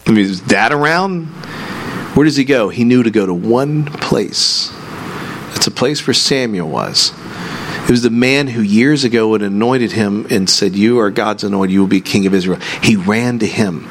[0.06, 1.26] I mean, is dad around?
[2.14, 2.68] Where does he go?
[2.68, 4.72] He knew to go to one place.
[5.54, 7.12] It's a place where Samuel was.
[7.88, 11.42] It was the man who years ago had anointed him and said, You are God's
[11.42, 12.60] anointed, you will be king of Israel.
[12.82, 13.88] He ran to him.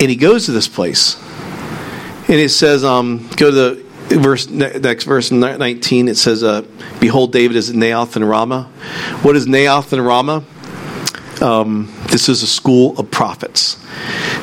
[0.00, 1.22] And he goes to this place.
[2.26, 6.62] And it says, um, go to the verse next verse 19 it says uh,
[6.98, 8.64] behold david is at Naioth and ramah
[9.22, 10.44] what is Naioth and ramah
[11.42, 13.76] um, this is a school of prophets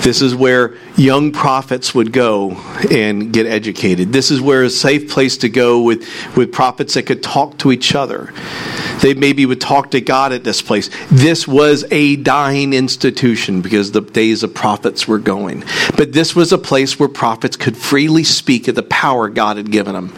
[0.02, 2.52] this is where young prophets would go
[2.92, 4.14] and get educated.
[4.14, 7.72] This is where a safe place to go with, with prophets that could talk to
[7.72, 8.34] each other.
[9.02, 10.90] They maybe would talk to God at this place.
[11.12, 15.64] This was a dying institution because the days of prophets were going.
[15.98, 19.72] But this was a place where prophets could freely speak of the power God had
[19.72, 20.14] given them.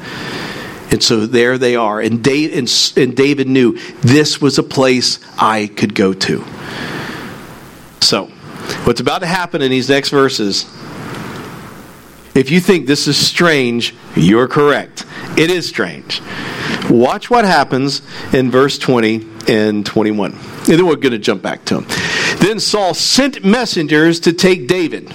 [0.91, 2.01] And so there they are.
[2.01, 6.43] And David, and David knew this was a place I could go to.
[8.01, 8.31] So,
[8.83, 10.63] What's about to happen in these next verses,
[12.35, 15.05] if you think this is strange, you're correct.
[15.37, 16.21] It is strange.
[16.89, 18.01] Watch what happens
[18.33, 20.33] in verse 20 and 21.
[20.33, 21.85] And then we're going to jump back to him.
[22.39, 25.11] Then Saul sent messengers to take David.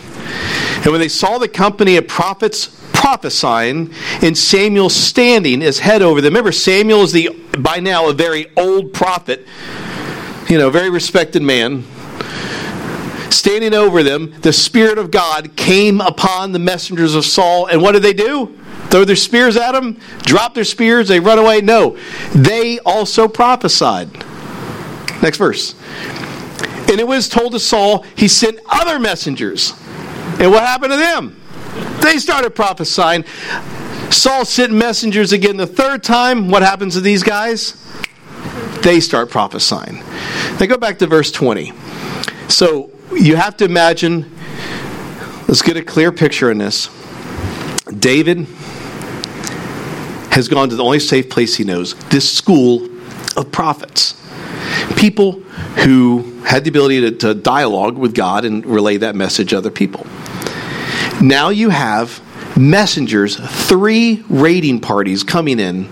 [0.77, 6.23] And when they saw the company of prophets prophesying and Samuel standing as head over
[6.23, 9.47] them, remember, Samuel is the by now a very old prophet,
[10.49, 11.85] you know, very respected man
[13.31, 17.67] standing over them, the Spirit of God came upon the messengers of Saul.
[17.67, 18.59] And what did they do?
[18.89, 20.01] Throw their spears at them?
[20.21, 21.09] Drop their spears?
[21.09, 21.61] They run away?
[21.61, 21.99] No.
[22.35, 24.11] They also prophesied.
[25.21, 25.75] Next verse.
[26.89, 29.75] And it was told to Saul, he sent other messengers.
[30.39, 31.44] And what happened to them?
[32.03, 33.25] They started prophesying.
[34.11, 36.49] Saul sent messengers again the third time.
[36.49, 37.81] What happens to these guys?
[38.83, 40.03] They start prophesying.
[40.61, 41.73] Now go back to verse 20.
[42.49, 44.31] So you have to imagine,
[45.49, 46.89] let's get a clear picture in this.
[47.99, 48.47] David
[50.31, 52.89] has gone to the only safe place he knows this school
[53.37, 54.21] of prophets.
[54.97, 55.41] People
[55.83, 59.71] who had the ability to, to dialogue with God and relay that message to other
[59.71, 60.07] people.
[61.25, 62.21] Now you have
[62.55, 65.89] messengers, three raiding parties coming in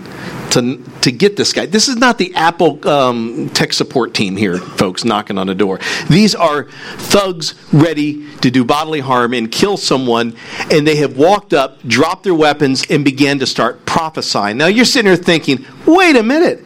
[0.51, 1.65] to, to get this guy.
[1.65, 5.79] This is not the Apple um, tech support team here, folks, knocking on a door.
[6.07, 10.35] These are thugs ready to do bodily harm and kill someone,
[10.69, 14.57] and they have walked up, dropped their weapons, and began to start prophesying.
[14.57, 16.63] Now you're sitting there thinking, wait a minute.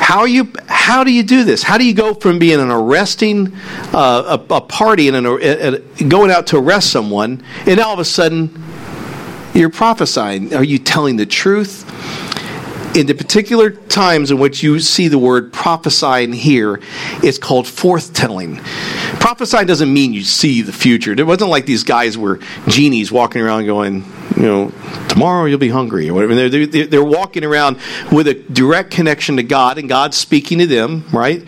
[0.00, 0.50] How you?
[0.66, 1.62] How do you do this?
[1.62, 3.52] How do you go from being an arresting
[3.92, 7.92] uh, a, a, party and an, a, a, going out to arrest someone, and all
[7.92, 8.50] of a sudden
[9.54, 10.54] you're prophesying?
[10.54, 11.84] Are you telling the truth?
[12.94, 16.80] In the particular times in which you see the word prophesying here,
[17.22, 18.60] it's called forthtelling.
[19.20, 21.12] Prophesying doesn't mean you see the future.
[21.12, 24.04] It wasn't like these guys were genies walking around going,
[24.36, 24.72] you know,
[25.08, 26.48] tomorrow you'll be hungry or whatever.
[26.48, 27.78] They're, they're, they're walking around
[28.10, 31.44] with a direct connection to God and God speaking to them, right?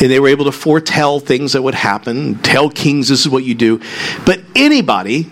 [0.00, 3.44] And they were able to foretell things that would happen, tell kings this is what
[3.44, 3.80] you do.
[4.26, 5.30] But anybody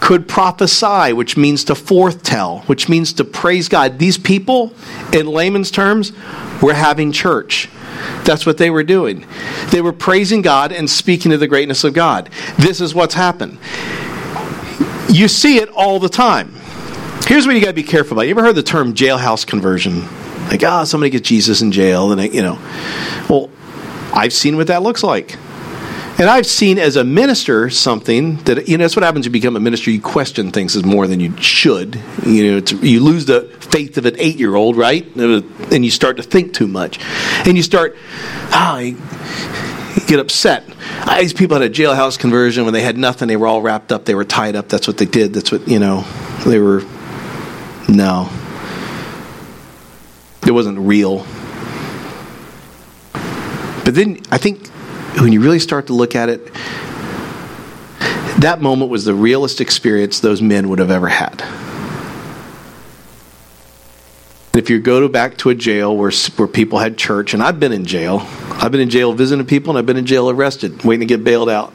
[0.00, 3.98] could prophesy, which means to foretell, which means to praise God.
[3.98, 4.72] These people,
[5.12, 6.12] in layman's terms,
[6.62, 7.68] were having church.
[8.24, 9.26] That's what they were doing.
[9.70, 12.30] They were praising God and speaking of the greatness of God.
[12.58, 13.58] This is what's happened.
[15.08, 16.52] You see it all the time.
[17.26, 18.22] Here's what you got to be careful about.
[18.22, 20.02] You ever heard the term jailhouse conversion?
[20.48, 22.58] Like, ah, oh, somebody gets Jesus in jail, and they, you know.
[23.28, 23.50] Well,
[24.12, 25.36] I've seen what that looks like.
[26.18, 29.26] And I've seen as a minister something that you know that's what happens.
[29.26, 29.90] You become a minister.
[29.90, 32.00] You question things as more than you should.
[32.24, 35.04] You know, you lose the faith of an eight-year-old, right?
[35.14, 36.98] And you start to think too much,
[37.46, 37.96] and you start,
[38.50, 40.64] ah, oh, get upset.
[41.18, 43.28] These people had a jailhouse conversion when they had nothing.
[43.28, 44.06] They were all wrapped up.
[44.06, 44.70] They were tied up.
[44.70, 45.34] That's what they did.
[45.34, 46.06] That's what you know.
[46.46, 46.82] They were
[47.90, 48.30] no.
[50.46, 51.26] It wasn't real.
[53.84, 54.70] But then I think
[55.20, 56.52] when you really start to look at it,
[58.40, 61.42] that moment was the realest experience those men would have ever had.
[64.54, 67.60] If you go to back to a jail where, where people had church, and I've
[67.60, 70.82] been in jail, I've been in jail visiting people, and I've been in jail arrested,
[70.84, 71.72] waiting to get bailed out.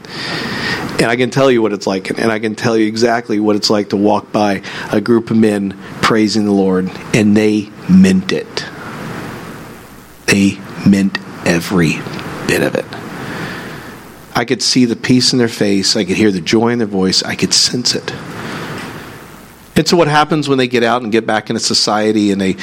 [0.99, 3.56] And I can tell you what it's like, and I can tell you exactly what
[3.56, 8.32] it's like to walk by a group of men praising the Lord, and they meant
[8.32, 8.65] it.
[10.27, 11.93] They meant every
[12.47, 13.01] bit of it.
[14.34, 15.96] I could see the peace in their face.
[15.96, 17.24] I could hear the joy in their voice.
[17.24, 18.13] I could sense it.
[19.76, 22.56] And so, what happens when they get out and get back into society and they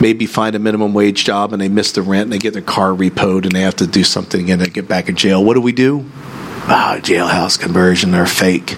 [0.00, 2.62] maybe find a minimum wage job and they miss the rent and they get their
[2.62, 5.44] car repoed and they have to do something again to get back in jail?
[5.44, 6.04] What do we do?
[6.68, 8.76] Ah, oh, jailhouse conversion, they're fake.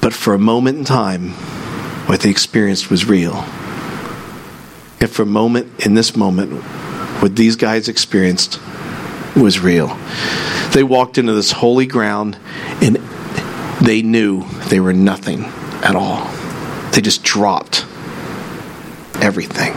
[0.00, 1.30] But for a moment in time,
[2.06, 3.34] what they experienced was real.
[5.00, 6.52] And for a moment, in this moment,
[7.20, 8.60] what these guys experienced
[9.36, 9.98] was real.
[10.72, 12.38] They walked into this holy ground
[12.80, 12.96] and
[13.82, 15.44] they knew they were nothing
[15.82, 16.30] at all.
[16.92, 17.84] They just dropped
[19.20, 19.74] everything.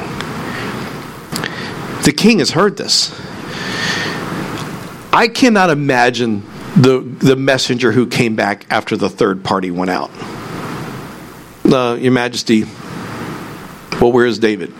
[2.03, 3.11] The king has heard this.
[5.11, 6.43] I cannot imagine
[6.75, 10.11] the, the messenger who came back after the third party went out.
[11.65, 12.65] Uh, Your Majesty,
[13.99, 14.73] well, where is David?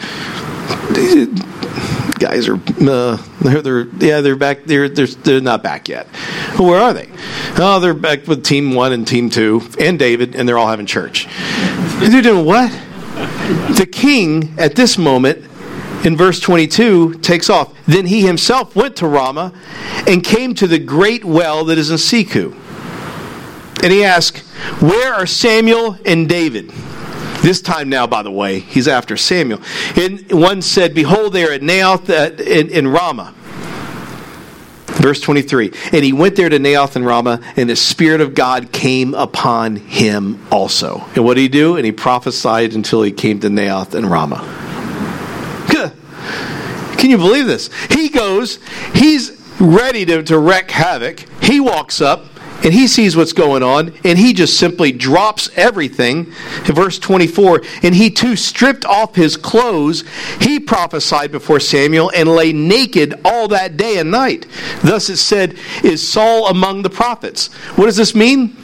[2.20, 4.64] Guys are, uh, they're, they're, yeah, they're back.
[4.64, 6.08] They're, they're, they're not back yet.
[6.58, 7.10] Well, where are they?
[7.58, 10.86] Oh, they're back with team one and team two and David, and they're all having
[10.86, 11.28] church.
[12.00, 12.72] They're doing what?
[13.78, 15.46] The king, at this moment,
[16.06, 17.74] in verse 22 takes off.
[17.86, 19.54] Then he himself went to Ramah
[20.08, 22.54] and came to the great well that is in Secu.
[23.84, 24.40] And he asked,
[24.82, 26.72] Where are Samuel and David?
[27.42, 29.62] This time now, by the way, he's after Samuel.
[29.96, 33.34] And one said, Behold, they are at Naioth uh, in, in Ramah.
[34.88, 38.72] Verse 23 And he went there to Naioth and Ramah, and the Spirit of God
[38.72, 41.06] came upon him also.
[41.16, 41.78] And what did he do?
[41.78, 44.66] And he prophesied until he came to Naioth and Ramah.
[46.98, 47.70] Can you believe this?
[47.92, 48.60] He goes,
[48.94, 51.20] he's ready to, to wreak havoc.
[51.42, 52.26] He walks up
[52.64, 56.34] and he sees what's going on and he just simply drops everything.
[56.68, 60.04] In verse 24, and he too stripped off his clothes.
[60.42, 64.46] He prophesied before Samuel and lay naked all that day and night.
[64.84, 67.48] Thus it said, Is Saul among the prophets?
[67.76, 68.56] What does this mean?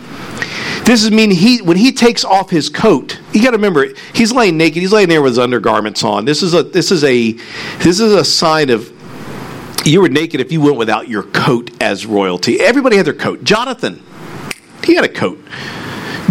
[0.86, 3.20] This is mean he when he takes off his coat.
[3.32, 4.82] You got to remember he's laying naked.
[4.82, 6.26] He's laying there with his undergarments on.
[6.26, 7.32] This is a this is a
[7.80, 8.92] this is a sign of
[9.86, 12.60] you were naked if you went without your coat as royalty.
[12.60, 13.44] Everybody had their coat.
[13.44, 14.02] Jonathan,
[14.84, 15.40] he had a coat.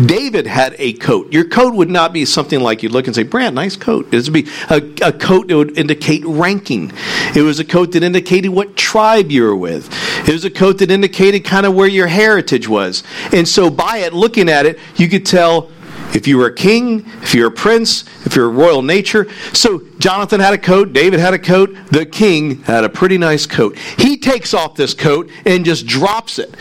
[0.06, 1.32] David had a coat.
[1.32, 4.12] Your coat would not be something like you'd look and say, Brand, nice coat.
[4.12, 6.92] It would be a, a, coat that would indicate ranking.
[7.36, 9.88] It was a coat that indicated what tribe you were with.
[10.26, 13.02] It was a coat that indicated kind of where your heritage was.
[13.32, 15.70] And so by it, looking at it, you could tell
[16.14, 19.30] if you were a king, if you're a prince, if you're a royal nature.
[19.52, 23.46] So Jonathan had a coat, David had a coat, the king had a pretty nice
[23.46, 23.78] coat.
[23.78, 26.54] He takes off this coat and just drops it.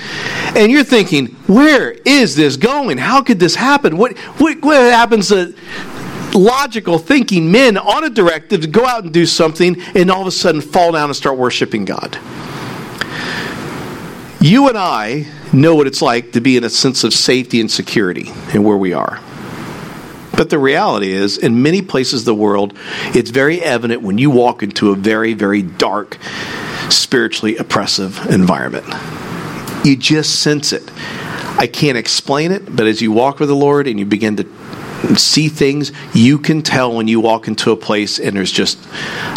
[0.56, 2.98] And you're thinking, where is this going?
[2.98, 3.98] How could this happen?
[3.98, 5.56] What, what, what happens to
[6.34, 10.28] logical thinking men on a directive to go out and do something and all of
[10.28, 12.18] a sudden fall down and start worshiping God?
[14.40, 17.70] You and I know what it's like to be in a sense of safety and
[17.70, 19.20] security and where we are.
[20.42, 22.74] But the reality is, in many places of the world,
[23.14, 26.18] it's very evident when you walk into a very, very dark,
[26.90, 28.88] spiritually oppressive environment.
[29.86, 30.82] You just sense it.
[31.60, 34.48] I can't explain it, but as you walk with the Lord and you begin to
[35.16, 38.78] see things, you can tell when you walk into a place and there's just,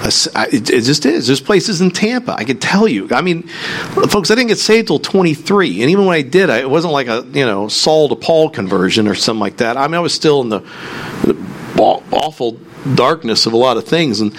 [0.05, 1.27] a, it, it just is.
[1.27, 2.33] There's places in Tampa.
[2.33, 3.09] I can tell you.
[3.11, 3.43] I mean,
[4.09, 6.93] folks, I didn't get saved till 23, and even when I did, I, it wasn't
[6.93, 9.77] like a you know Saul to Paul conversion or something like that.
[9.77, 10.61] I mean, I was still in the,
[11.25, 11.37] the
[11.79, 12.59] awful
[12.95, 14.21] darkness of a lot of things.
[14.21, 14.37] And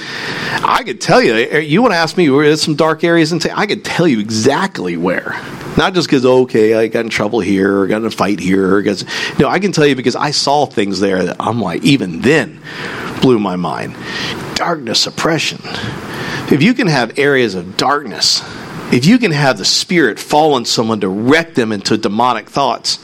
[0.63, 3.31] I could tell you, eh, you want to ask me where there's some dark areas,
[3.31, 5.39] and say I could tell you exactly where.
[5.77, 8.75] Not just because, okay, I got in trouble here, or got in a fight here.
[8.75, 9.03] Or got,
[9.39, 12.61] no, I can tell you because I saw things there that I'm like, even then,
[13.21, 13.95] blew my mind.
[14.55, 15.59] Darkness, oppression.
[16.51, 18.41] If you can have areas of darkness,
[18.93, 22.99] if you can have the Spirit fall on someone to wreck them into demonic thoughts,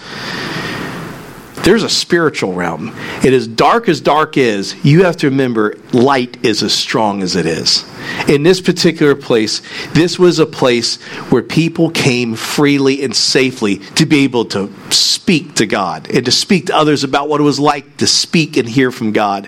[1.63, 2.89] there's a spiritual realm.
[2.89, 7.35] And as dark as dark is, you have to remember light is as strong as
[7.35, 7.85] it is.
[8.27, 9.61] In this particular place,
[9.93, 15.55] this was a place where people came freely and safely to be able to speak
[15.55, 18.67] to God and to speak to others about what it was like to speak and
[18.67, 19.47] hear from God.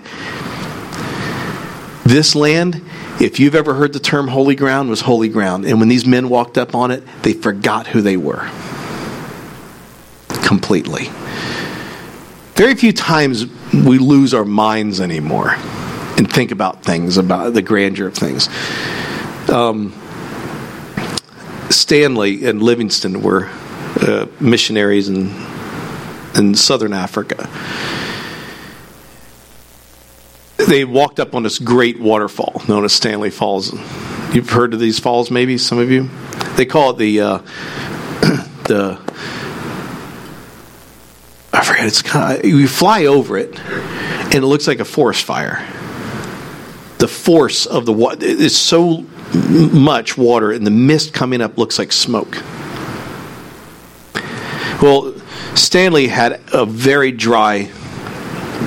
[2.04, 2.82] This land,
[3.20, 5.64] if you've ever heard the term holy ground, was holy ground.
[5.64, 8.48] And when these men walked up on it, they forgot who they were
[10.44, 11.08] completely.
[12.54, 15.50] Very few times we lose our minds anymore
[16.16, 18.48] and think about things, about the grandeur of things.
[19.48, 19.92] Um,
[21.68, 23.48] Stanley and Livingstone were
[24.00, 25.34] uh, missionaries in,
[26.36, 27.50] in southern Africa.
[30.68, 33.72] They walked up on this great waterfall known as Stanley Falls.
[34.32, 36.08] You've heard of these falls, maybe some of you.
[36.56, 37.38] They call it the uh,
[38.64, 39.00] the
[41.54, 41.86] I forget.
[41.86, 45.64] It's kind of, you fly over it, and it looks like a forest fire.
[46.98, 51.78] The force of the water is so much water, and the mist coming up looks
[51.78, 52.42] like smoke.
[54.82, 55.14] Well,
[55.54, 57.70] Stanley had a very dry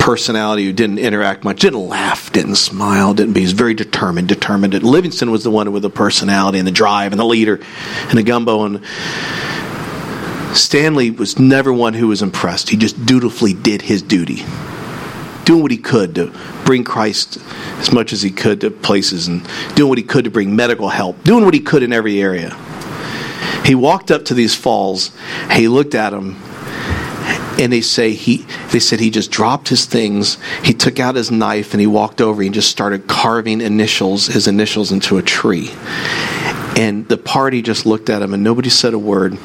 [0.00, 3.40] personality who didn't interact much, didn't laugh, didn't smile, didn't be.
[3.40, 4.74] He was very determined, determined.
[4.82, 7.60] Livingstone was the one with the personality and the drive and the leader
[8.08, 8.64] and the gumbo.
[8.64, 8.82] And
[10.58, 12.68] Stanley was never one who was impressed.
[12.68, 14.44] He just dutifully did his duty,
[15.44, 16.32] doing what he could to
[16.64, 17.38] bring Christ
[17.78, 20.88] as much as he could to places and doing what he could to bring medical
[20.88, 22.56] help, doing what he could in every area.
[23.64, 25.10] He walked up to these falls,
[25.52, 26.36] he looked at them,
[27.58, 30.38] and they say he they said he just dropped his things.
[30.62, 32.42] He took out his knife and he walked over.
[32.42, 35.70] And just started carving initials his initials into a tree.
[36.76, 39.38] And the party just looked at him and nobody said a word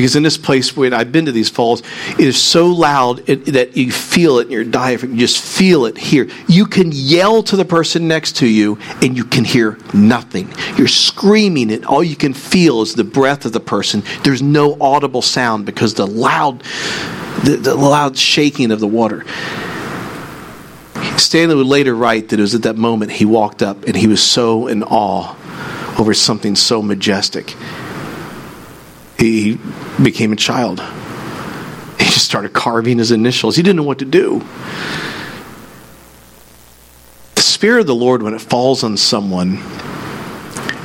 [0.00, 1.82] because in this place when I've been to these falls,
[2.12, 5.12] it is so loud that you feel it in your diaphragm.
[5.12, 6.26] You just feel it here.
[6.48, 10.54] You can yell to the person next to you and you can hear nothing.
[10.78, 14.02] You're screaming and all you can feel is the breath of the person.
[14.24, 16.62] There's no audible sound because the loud
[17.44, 19.26] the, the loud shaking of the water.
[21.18, 24.06] Stanley would later write that it was at that moment he walked up and he
[24.06, 25.36] was so in awe
[25.98, 27.54] over something so majestic
[29.20, 29.58] he
[30.02, 30.80] became a child.
[31.98, 33.56] He just started carving his initials.
[33.56, 34.40] He didn't know what to do.
[37.34, 39.58] The Spirit of the Lord, when it falls on someone,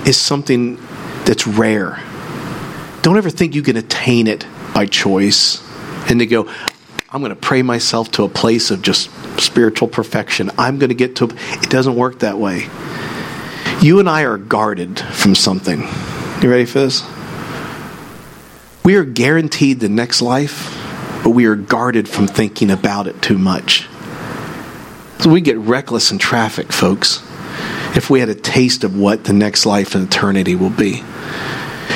[0.05, 0.75] is something
[1.25, 2.01] that's rare.
[3.01, 5.63] Don't ever think you can attain it by choice
[6.09, 6.49] and to go,
[7.09, 9.09] I'm going to pray myself to a place of just
[9.39, 10.51] spiritual perfection.
[10.57, 11.25] I'm going to get to.
[11.25, 12.67] It doesn't work that way.
[13.81, 15.81] You and I are guarded from something.
[16.41, 17.14] You ready for this?
[18.85, 20.71] We are guaranteed the next life,
[21.23, 23.87] but we are guarded from thinking about it too much.
[25.21, 27.23] So we get reckless in traffic, folks,
[27.97, 31.03] if we had a taste of what the next life and eternity will be.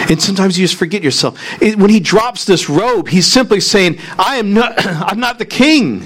[0.10, 1.40] And sometimes you just forget yourself.
[1.62, 6.02] when he drops this robe, he's simply saying, I am not, I'm not the king.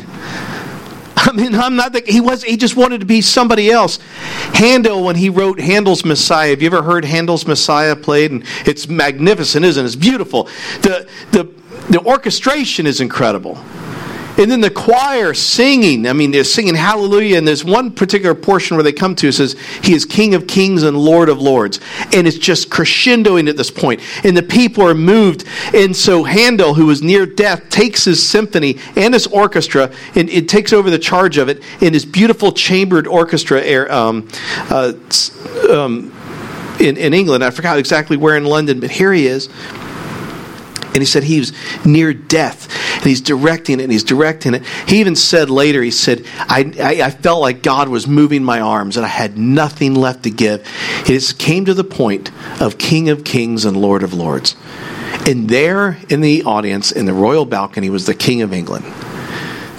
[1.26, 3.98] I mean, I'm not the, he was, he just wanted to be somebody else.
[4.54, 8.32] Handel, when he wrote Handel's Messiah, have you ever heard Handel's Messiah played?
[8.32, 9.86] And it's magnificent, isn't it?
[9.86, 10.44] It's beautiful.
[10.82, 11.50] The, the,
[11.90, 13.56] the orchestration is incredible.
[14.38, 16.08] And then the choir singing.
[16.08, 17.38] I mean, they're singing hallelujah.
[17.38, 20.84] And there's one particular portion where they come to says, He is King of kings
[20.84, 21.80] and Lord of lords.
[22.14, 24.02] And it's just crescendoing at this point.
[24.24, 25.46] And the people are moved.
[25.74, 30.50] And so Handel, who was near death, takes his symphony and his orchestra and it
[30.50, 34.28] takes over the charge of it in his beautiful chambered orchestra air, um,
[34.70, 34.94] uh,
[35.70, 36.12] um,
[36.80, 37.44] in, in England.
[37.44, 39.50] I forgot exactly where in London, but here he is.
[40.94, 41.54] And he said he was
[41.86, 42.70] near death.
[42.98, 44.66] And he's directing it and he's directing it.
[44.88, 48.60] He even said later, he said, I, I, I felt like God was moving my
[48.60, 50.68] arms and I had nothing left to give.
[51.08, 52.32] It came to the point
[52.62, 54.56] of King of Kings and Lord of Lords.
[55.28, 58.86] And there in the audience, in the royal balcony, was the King of England.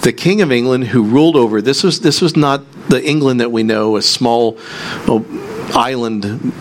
[0.03, 3.51] The King of England who ruled over, this was, this was not the England that
[3.51, 4.59] we know, a small
[5.75, 6.53] island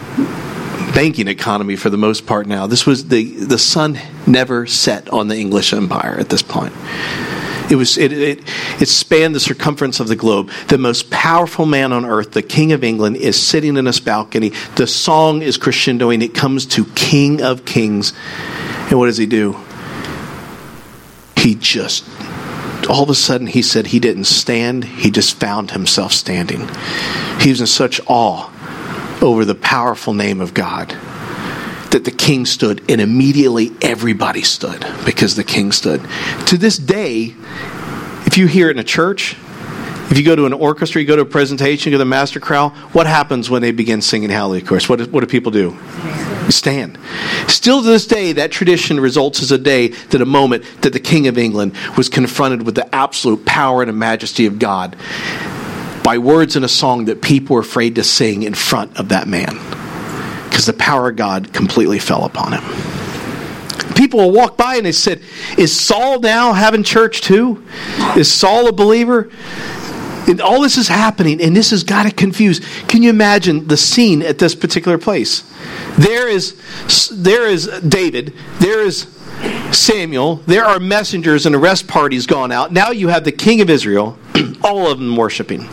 [0.94, 2.68] banking economy for the most part now.
[2.68, 6.74] This was the the sun never set on the English Empire at this point.
[7.72, 8.40] It was it, it,
[8.82, 10.52] it spanned the circumference of the globe.
[10.68, 14.52] The most powerful man on earth, the King of England, is sitting in his balcony.
[14.76, 16.22] The song is crescendoing.
[16.22, 18.14] It comes to King of Kings,
[18.90, 19.58] and what does he do?
[21.38, 22.08] He just
[22.90, 24.84] all of a sudden he said he didn't stand.
[24.84, 26.68] He just found himself standing.
[27.40, 28.53] He was in such awe
[29.24, 30.90] over the powerful name of God
[31.92, 36.02] that the king stood, and immediately everybody stood because the king stood.
[36.48, 37.34] To this day,
[38.26, 39.38] if you hear it in a church,
[40.10, 42.10] if you go to an orchestra, you go to a presentation, you go to the
[42.10, 44.64] master chorale, what happens when they begin singing Hallelujah?
[44.64, 45.78] Of course, what do, what do people do?
[46.50, 47.00] Stand.
[47.48, 51.00] Still to this day, that tradition results as a day that a moment that the
[51.00, 54.98] King of England was confronted with the absolute power and majesty of God
[56.04, 59.28] by words in a song that people were afraid to sing in front of that
[59.28, 59.58] man
[60.50, 62.64] because the power of God completely fell upon him.
[63.96, 65.22] People will walk by and they said,
[65.58, 67.66] Is Saul now having church too?
[68.16, 69.32] Is Saul a believer?
[70.28, 72.62] And all this is happening, and this has got to confuse.
[72.88, 75.42] Can you imagine the scene at this particular place?
[75.98, 76.56] There is,
[77.12, 79.08] there is David, there is
[79.72, 82.72] Samuel, there are messengers and arrest parties gone out.
[82.72, 84.18] Now you have the king of Israel,
[84.64, 85.68] all of them worshiping.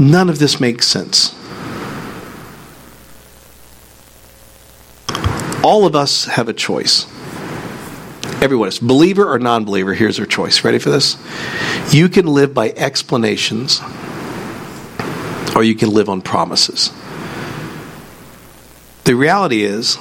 [0.00, 1.34] None of this makes sense.
[5.62, 7.06] All of us have a choice.
[8.42, 9.94] Everyone is believer or non believer.
[9.94, 10.62] Here's our choice.
[10.62, 11.16] Ready for this?
[11.90, 13.80] You can live by explanations,
[15.56, 16.92] or you can live on promises.
[19.04, 19.96] The reality is,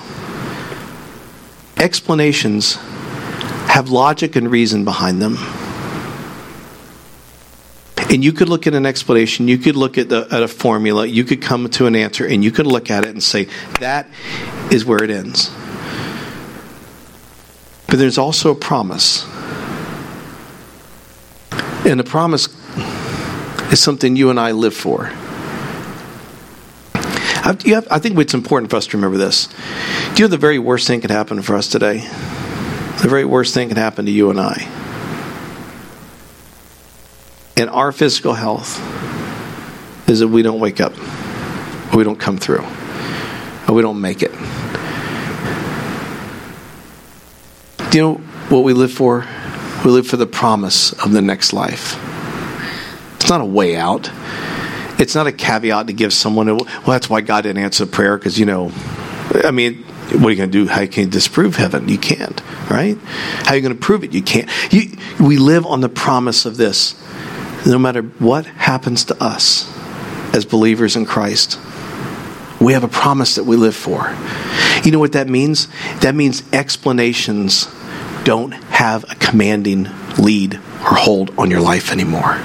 [1.77, 2.75] explanations
[3.67, 5.37] have logic and reason behind them.
[8.14, 11.07] And you could look at an explanation, you could look at, the, at a formula,
[11.07, 13.47] you could come to an answer, and you could look at it and say,
[13.80, 14.07] that
[14.72, 15.49] is where it ends.
[17.88, 19.26] But there's also a promise.
[21.88, 22.49] And the promise
[23.72, 25.11] is something you and I live for.
[27.45, 27.53] I,
[27.99, 29.47] think it's important for us to remember this.
[30.14, 31.97] Do you know the very worst thing could happen for us today?
[33.01, 34.82] The very worst thing could happen to you and I.
[37.55, 38.79] And our physical health
[40.09, 40.93] is that we don't wake up,
[41.93, 42.65] or we don't come through,
[43.67, 44.31] or we don't make it.
[47.91, 48.13] Do you know
[48.49, 49.25] what we live for?
[49.85, 51.99] We live for the promise of the next life.
[53.15, 54.09] It's not a way out
[54.99, 58.39] it's not a caveat to give someone, well, that's why God didn't answer prayer, because,
[58.39, 58.71] you know,
[59.43, 59.83] I mean,
[60.13, 60.67] what are you going to do?
[60.67, 61.89] How can you disprove heaven?
[61.89, 62.97] You can't, right?
[62.97, 64.13] How are you going to prove it?
[64.13, 64.49] You can't.
[64.71, 66.95] You, we live on the promise of this.
[67.66, 69.72] No matter what happens to us
[70.36, 71.59] as believers in Christ,
[72.59, 74.16] we have a promise that we live for.
[74.84, 75.68] You know what that means?
[76.01, 77.68] That means explanations
[78.24, 79.88] don't have a commanding
[80.18, 82.39] lead or hold on your life anymore.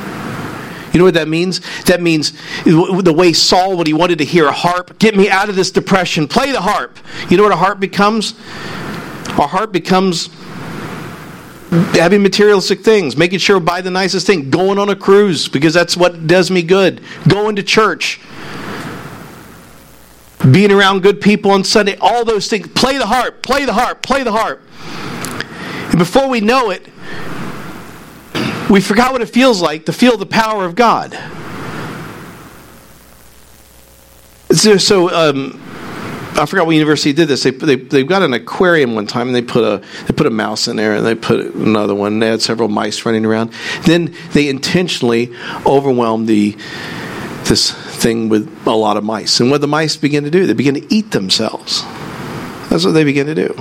[0.93, 1.61] You know what that means?
[1.85, 2.33] That means
[2.65, 5.71] the way Saul, when he wanted to hear a harp, get me out of this
[5.71, 6.97] depression, play the harp.
[7.29, 8.33] You know what a harp becomes?
[9.39, 10.31] A harp becomes
[11.71, 15.97] having materialistic things, making sure buy the nicest thing, going on a cruise because that's
[15.97, 18.21] what does me good, going to church,
[20.51, 22.69] being around good people on Sunday, all those things.
[22.69, 24.63] Play the harp, play the harp, play the harp.
[25.91, 26.87] And before we know it,
[28.71, 31.13] we forgot what it feels like to feel the power of God.
[34.51, 35.61] So um,
[36.39, 37.43] I forgot what university did this.
[37.43, 40.31] They, they they got an aquarium one time and they put a they put a
[40.31, 42.21] mouse in there and they put another one.
[42.21, 43.53] They had several mice running around.
[43.83, 45.35] Then they intentionally
[45.67, 46.57] overwhelmed the
[47.45, 49.41] this thing with a lot of mice.
[49.41, 51.83] And what the mice begin to do, they begin to eat themselves.
[52.69, 53.55] That's what they begin to do.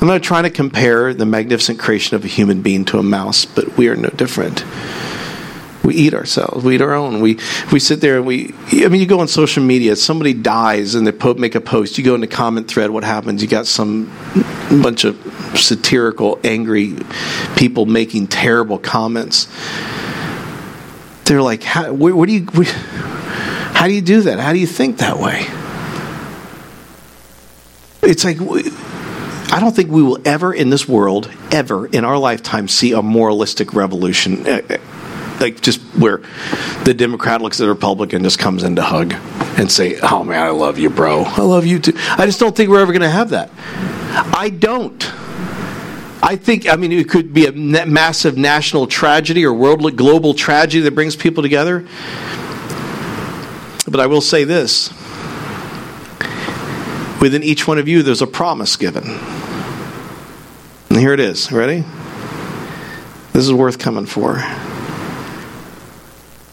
[0.00, 3.44] I'm not trying to compare the magnificent creation of a human being to a mouse,
[3.44, 4.64] but we are no different.
[5.84, 6.64] We eat ourselves.
[6.64, 7.20] We eat our own.
[7.20, 7.38] We
[7.72, 8.54] we sit there and we.
[8.72, 9.96] I mean, you go on social media.
[9.96, 11.98] Somebody dies and they make a post.
[11.98, 12.90] You go in the comment thread.
[12.90, 13.42] What happens?
[13.42, 14.12] You got some
[14.82, 15.16] bunch of
[15.54, 16.96] satirical, angry
[17.56, 19.48] people making terrible comments.
[21.24, 22.44] They're like, how, where, where do you?
[22.46, 24.40] Where, how do you do that?
[24.40, 25.46] How do you think that way?
[28.02, 28.38] It's like
[29.50, 33.02] I don't think we will ever in this world, ever in our lifetime, see a
[33.02, 34.46] moralistic revolution.
[35.40, 36.22] Like just where
[36.84, 39.14] the Democrat looks at the Republican, just comes in to hug
[39.58, 41.22] and say, "Oh man, I love you, bro.
[41.22, 43.50] I love you too." I just don't think we're ever going to have that.
[44.34, 45.12] I don't.
[46.20, 50.80] I think, I mean, it could be a massive national tragedy or world global tragedy
[50.82, 51.86] that brings people together.
[53.86, 54.90] But I will say this
[57.20, 59.04] within each one of you, there's a promise given.
[60.90, 61.52] And here it is.
[61.52, 61.84] Ready?
[63.32, 64.42] This is worth coming for.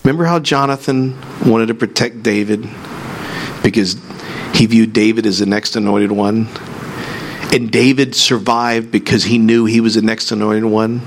[0.05, 2.69] Remember how Jonathan wanted to protect David
[3.63, 3.97] because
[4.53, 6.47] he viewed David as the next anointed one?
[7.51, 11.01] And David survived because he knew he was the next anointed one?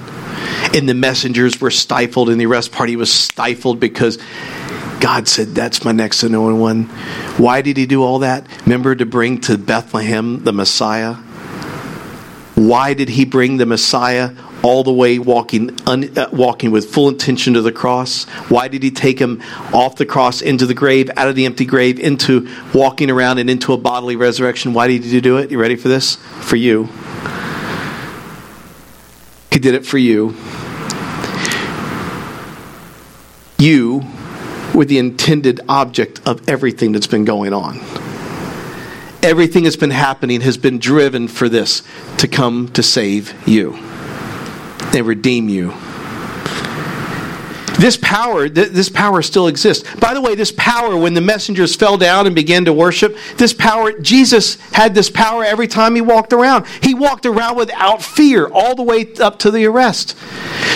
[0.75, 4.19] And the messengers were stifled, and the arrest party was stifled because
[4.99, 6.83] God said, That's my next anointed one.
[7.37, 8.49] Why did he do all that?
[8.63, 11.15] Remember to bring to Bethlehem the Messiah?
[12.57, 14.31] Why did he bring the Messiah
[14.63, 18.25] all the way walking, un, uh, walking with full intention to the cross?
[18.49, 19.43] Why did he take him
[19.73, 23.49] off the cross into the grave, out of the empty grave, into walking around and
[23.49, 24.75] into a bodily resurrection?
[24.75, 25.51] Why did he do it?
[25.51, 26.17] You ready for this?
[26.41, 26.89] For you.
[29.51, 30.37] He did it for you.
[33.59, 34.05] You
[34.75, 37.81] were the intended object of everything that's been going on.
[39.21, 41.83] Everything that's been happening has been driven for this
[42.19, 43.77] to come to save you
[44.95, 45.73] and redeem you.
[47.79, 49.89] This power, this power still exists.
[49.97, 53.53] By the way, this power, when the messengers fell down and began to worship, this
[53.53, 56.67] power, Jesus had this power every time he walked around.
[56.83, 60.17] He walked around without fear all the way up to the arrest.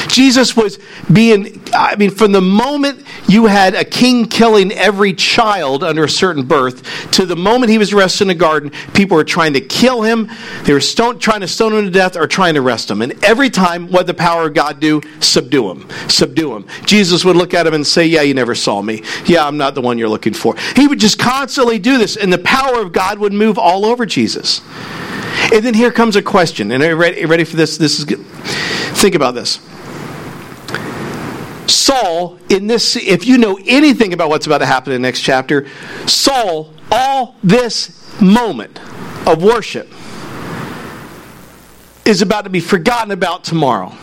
[0.09, 0.79] Jesus was
[1.13, 6.09] being, I mean, from the moment you had a king killing every child under a
[6.09, 9.61] certain birth to the moment he was arrested in the garden, people were trying to
[9.61, 10.31] kill him.
[10.65, 13.03] They were stone, trying to stone him to death or trying to arrest him.
[13.03, 15.01] And every time, what the power of God do?
[15.21, 15.89] Subdue him.
[16.09, 16.67] Subdue him.
[16.93, 19.03] Jesus would look at him and say, Yeah, you never saw me.
[19.25, 20.55] Yeah, I'm not the one you're looking for.
[20.77, 24.05] He would just constantly do this, and the power of God would move all over
[24.05, 24.61] Jesus.
[25.55, 26.71] And then here comes a question.
[26.71, 27.79] And are you ready, ready for this?
[27.79, 28.21] This is good.
[28.21, 29.59] Think about this.
[31.67, 35.23] Saul, in this, if you know anything about what's about to happen in the next
[35.23, 35.67] chapter,
[36.07, 38.79] Saul, all this moment
[39.27, 39.91] of worship
[42.05, 43.97] is about to be forgotten about tomorrow.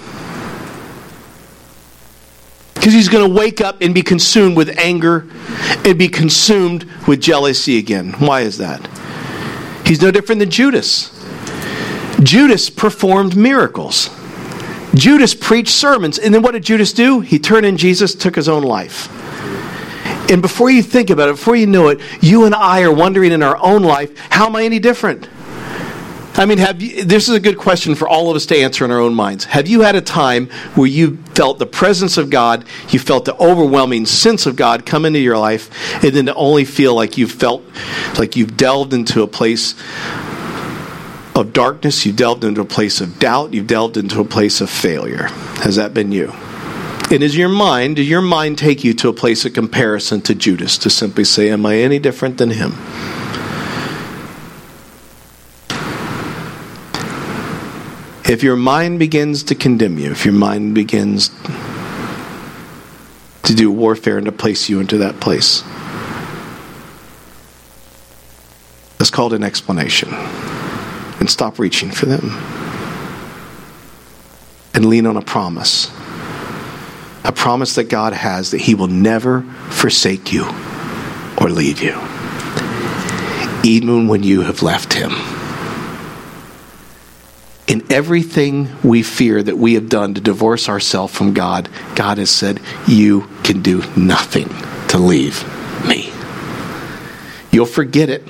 [2.80, 5.28] Because he's going to wake up and be consumed with anger
[5.86, 8.14] and be consumed with jealousy again.
[8.14, 8.88] Why is that?
[9.86, 11.12] He's no different than Judas.
[12.24, 14.10] Judas performed miracles.
[14.96, 16.18] Judas preached sermons.
[16.20, 17.20] And then what did Judas do?
[17.20, 19.10] He turned in Jesus, took his own life.
[20.32, 23.32] And before you think about it, before you know it, you and I are wondering
[23.32, 25.28] in our own life, how am I any different?
[26.40, 28.86] I mean, have you, this is a good question for all of us to answer
[28.86, 29.44] in our own minds.
[29.44, 33.36] Have you had a time where you felt the presence of God, you felt the
[33.36, 35.70] overwhelming sense of God come into your life,
[36.02, 37.62] and then to only feel like you felt
[38.18, 39.76] like you've delved into a place
[41.36, 44.70] of darkness, you delved into a place of doubt, you've delved into a place of
[44.70, 45.28] failure.
[45.58, 46.32] Has that been you?
[47.12, 50.34] And is your mind, does your mind take you to a place of comparison to
[50.36, 52.76] Judas to simply say, Am I any different than him?
[58.30, 61.30] If your mind begins to condemn you, if your mind begins
[63.42, 65.64] to do warfare and to place you into that place,
[69.00, 72.30] that's called an explanation and stop reaching for them.
[74.76, 75.90] And lean on a promise.
[77.24, 80.46] A promise that God has that He will never forsake you
[81.42, 82.00] or leave you,
[83.64, 85.39] even when you have left Him.
[87.70, 92.32] In everything we fear that we have done to divorce ourselves from God, God has
[92.32, 94.50] said, You can do nothing
[94.88, 95.44] to leave
[95.88, 96.12] me.
[97.52, 98.24] You'll forget it.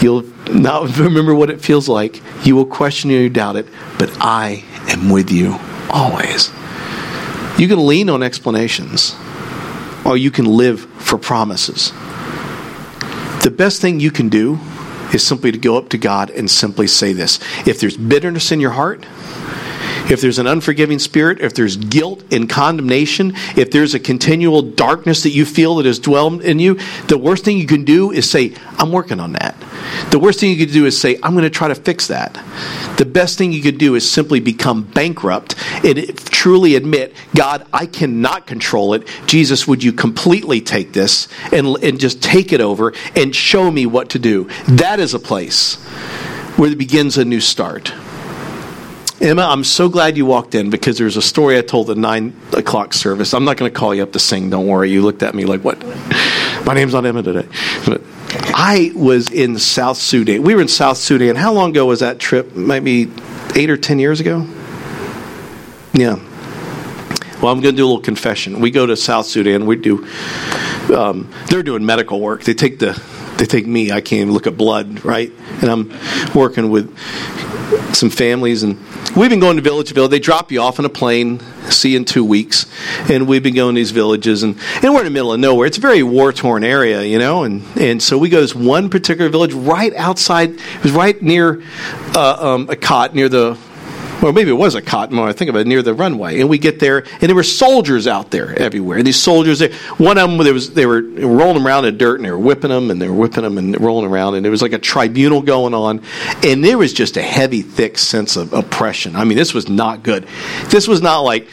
[0.00, 2.22] You'll not remember what it feels like.
[2.46, 3.66] You will question and you doubt it,
[3.98, 5.58] but I am with you
[5.90, 6.50] always.
[7.58, 9.14] You can lean on explanations,
[10.02, 11.92] or you can live for promises.
[13.42, 14.58] The best thing you can do
[15.14, 17.38] is simply to go up to God and simply say this.
[17.66, 19.06] If there's bitterness in your heart,
[20.10, 25.22] if there's an unforgiving spirit, if there's guilt and condemnation, if there's a continual darkness
[25.22, 26.78] that you feel that has dwelled in you,
[27.08, 29.56] the worst thing you can do is say, I'm working on that.
[30.10, 32.34] The worst thing you could do is say, I'm going to try to fix that.
[32.98, 37.86] The best thing you could do is simply become bankrupt and truly admit, God, I
[37.86, 39.08] cannot control it.
[39.26, 43.86] Jesus, would you completely take this and, and just take it over and show me
[43.86, 44.48] what to do?
[44.68, 45.76] That is a place
[46.56, 47.92] where it begins a new start.
[49.24, 52.36] Emma, I'm so glad you walked in because there's a story I told at 9
[52.52, 53.32] o'clock service.
[53.32, 54.90] I'm not going to call you up to sing, don't worry.
[54.90, 55.82] You looked at me like, what?
[56.66, 57.48] My name's not Emma today.
[57.86, 58.02] But
[58.54, 60.42] I was in South Sudan.
[60.42, 61.36] We were in South Sudan.
[61.36, 62.54] How long ago was that trip?
[62.54, 63.10] Maybe
[63.54, 64.46] eight or ten years ago?
[65.94, 66.16] Yeah.
[67.40, 68.60] Well, I'm going to do a little confession.
[68.60, 69.64] We go to South Sudan.
[69.64, 70.06] We do.
[70.94, 72.44] Um, they're doing medical work.
[72.44, 73.00] They take the.
[73.38, 73.90] They take me.
[73.90, 75.32] I can't even look at blood, right?
[75.60, 75.92] And I'm
[76.34, 76.96] working with
[77.94, 78.78] some families, and
[79.16, 80.10] we've been going to village to village.
[80.10, 82.66] They drop you off in a plane, see you in two weeks,
[83.10, 85.66] and we've been going to these villages, and, and we're in the middle of nowhere.
[85.66, 88.54] It's a very war torn area, you know, and, and so we go to this
[88.54, 90.50] one particular village right outside.
[90.50, 91.62] It was right near
[92.14, 93.58] uh, um, a cot near the
[94.24, 96.40] or maybe it was a cotton when I think of it, near the runway.
[96.40, 98.98] And we get there, and there were soldiers out there everywhere.
[98.98, 99.62] And these soldiers,
[99.98, 102.70] one of them, there was, they were rolling around in dirt, and they were whipping
[102.70, 104.34] them, and they were whipping them and rolling around.
[104.34, 106.02] And there was like a tribunal going on.
[106.42, 109.14] And there was just a heavy, thick sense of oppression.
[109.14, 110.26] I mean, this was not good.
[110.68, 111.46] This was not like,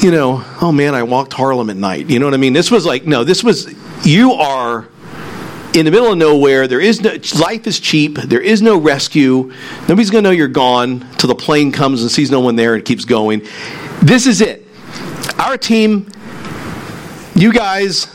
[0.00, 2.08] you know, oh man, I walked Harlem at night.
[2.08, 2.52] You know what I mean?
[2.52, 3.74] This was like, no, this was,
[4.06, 4.86] you are
[5.76, 6.66] in the middle of nowhere.
[6.66, 8.16] There is no life is cheap.
[8.16, 9.52] There is no rescue.
[9.88, 12.74] Nobody's going to know you're gone till the plane comes and sees no one there
[12.74, 13.46] and keeps going.
[14.00, 14.66] This is it.
[15.38, 16.08] Our team,
[17.34, 18.06] you guys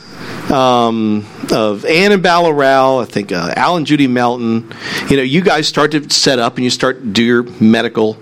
[0.51, 4.73] um, of Ann and Ballarat, I think uh, Alan Judy Melton.
[5.09, 8.17] You know, you guys start to set up and you start do your medical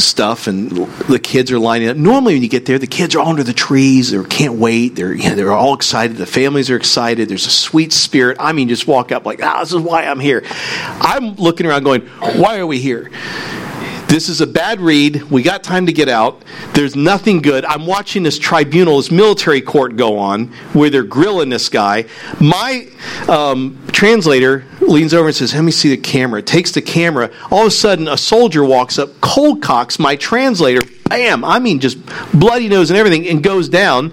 [0.00, 1.96] stuff, and the kids are lining up.
[1.96, 4.10] Normally, when you get there, the kids are all under the trees.
[4.10, 4.96] They can't wait.
[4.96, 6.16] They're you know, they're all excited.
[6.16, 7.28] The families are excited.
[7.28, 8.36] There's a sweet spirit.
[8.40, 10.42] I mean, just walk up like, ah, this is why I'm here.
[10.46, 12.02] I'm looking around, going,
[12.36, 13.10] why are we here?
[14.10, 15.22] This is a bad read.
[15.30, 16.42] We got time to get out.
[16.74, 17.64] There's nothing good.
[17.64, 22.06] I'm watching this tribunal, this military court go on where they're grilling this guy.
[22.40, 22.88] My
[23.28, 26.42] um, translator leans over and says, Let me see the camera.
[26.42, 27.30] Takes the camera.
[27.52, 30.80] All of a sudden, a soldier walks up, cold cocks my translator.
[31.08, 31.44] Bam!
[31.44, 32.04] I mean, just
[32.36, 34.10] bloody nose and everything, and goes down.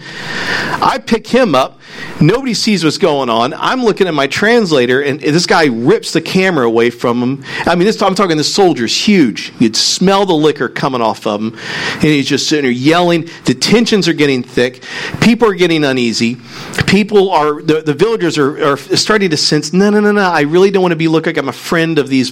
[0.80, 1.80] I pick him up.
[2.22, 3.54] Nobody sees what's going on.
[3.54, 7.44] I'm looking at my translator, and this guy rips the camera away from him.
[7.66, 8.38] I mean, this I'm talking.
[8.38, 9.54] This soldier's huge.
[9.60, 11.54] You'd smell the liquor coming off of him,
[11.94, 13.30] and he's just sitting there yelling.
[13.46, 14.84] The tensions are getting thick.
[15.22, 16.38] People are getting uneasy.
[16.86, 19.74] People are the, the villagers are, are starting to sense.
[19.74, 20.22] No, no, no, no.
[20.22, 22.32] I really don't want to be look like I'm a friend of these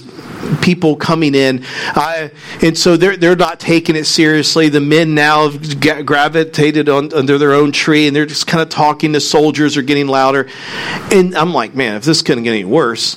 [0.62, 1.64] people coming in,
[1.94, 2.30] I,
[2.62, 4.68] and so they're they're not taking it seriously.
[4.68, 8.68] The men now have gravitated on, under their own tree, and they're just kind of
[8.68, 9.12] talking.
[9.12, 10.48] to soldiers are getting louder,
[11.10, 13.16] and I'm like, man, if this couldn't get any worse,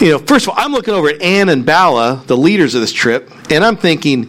[0.00, 0.18] you know.
[0.18, 3.30] First of all, I'm looking over at Anne and Bala, the leaders of this trip,
[3.50, 4.28] and I'm thinking,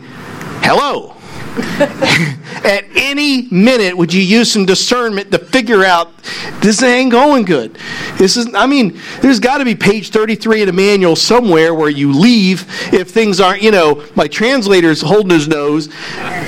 [0.61, 1.15] hello.
[2.65, 6.11] At any minute, would you use some discernment to figure out
[6.59, 7.77] this ain't going good?
[8.17, 11.89] This is, I mean, there's got to be page 33 in a manual somewhere where
[11.89, 15.88] you leave if things aren't, you know, my translator's holding his nose.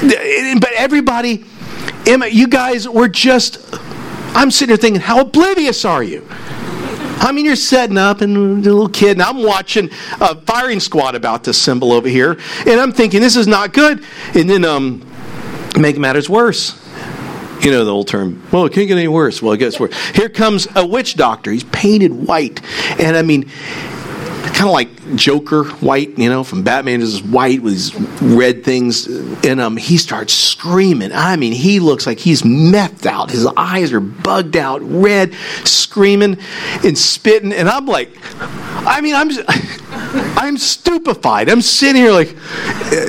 [0.01, 1.45] But everybody,
[2.05, 3.59] Emma, you guys were just,
[4.35, 6.27] I'm sitting there thinking, how oblivious are you?
[7.19, 9.89] I mean, you're setting up, and the little kid, and I'm watching
[10.21, 14.03] a firing squad about this symbol over here, and I'm thinking this is not good.
[14.35, 15.05] And then, um,
[15.79, 16.83] make matters worse.
[17.61, 18.43] You know the old term.
[18.51, 19.41] Well, it can't get any worse.
[19.41, 19.93] Well, it gets worse.
[20.11, 21.51] Here comes a witch doctor.
[21.51, 22.61] He's painted white,
[22.99, 23.49] and I mean,
[24.53, 29.07] kind of like Joker white, you know, from Batman is white with these red things.
[29.07, 29.77] in him.
[29.77, 31.11] he starts screaming.
[31.13, 33.31] I mean, he looks like he's methed out.
[33.31, 35.33] His eyes are bugged out, red,
[35.63, 36.37] screaming
[36.83, 37.53] and spitting.
[37.53, 39.29] And I'm like, I mean, I'm.
[40.37, 41.49] I'm stupefied.
[41.49, 42.29] I'm sitting here like,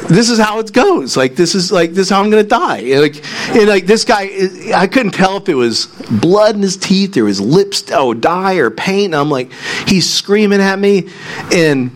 [0.09, 1.17] this is how it goes.
[1.17, 2.79] Like this is like this is how I'm to die.
[2.79, 4.31] And like, and like this guy,
[4.75, 8.55] I couldn't tell if it was blood in his teeth or his lips, oh, dye
[8.55, 9.15] or paint.
[9.15, 9.53] I'm like,
[9.87, 11.09] he's screaming at me,
[11.53, 11.91] and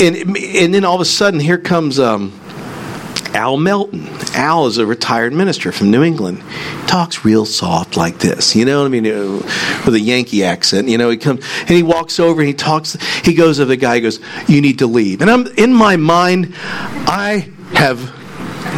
[0.00, 2.32] and and then all of a sudden, here comes um,
[3.34, 4.06] Al Melton.
[4.34, 6.42] Al is a retired minister from New England.
[6.42, 9.42] He talks real soft like this, you know what I mean, uh,
[9.84, 10.88] with a Yankee accent.
[10.88, 12.96] You know, he comes and he walks over and he talks.
[13.24, 13.98] He goes to the guy.
[13.98, 18.00] Goes, "You need to leave." And I'm in my mind, I have,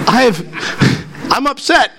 [0.09, 1.93] I have, I'm upset,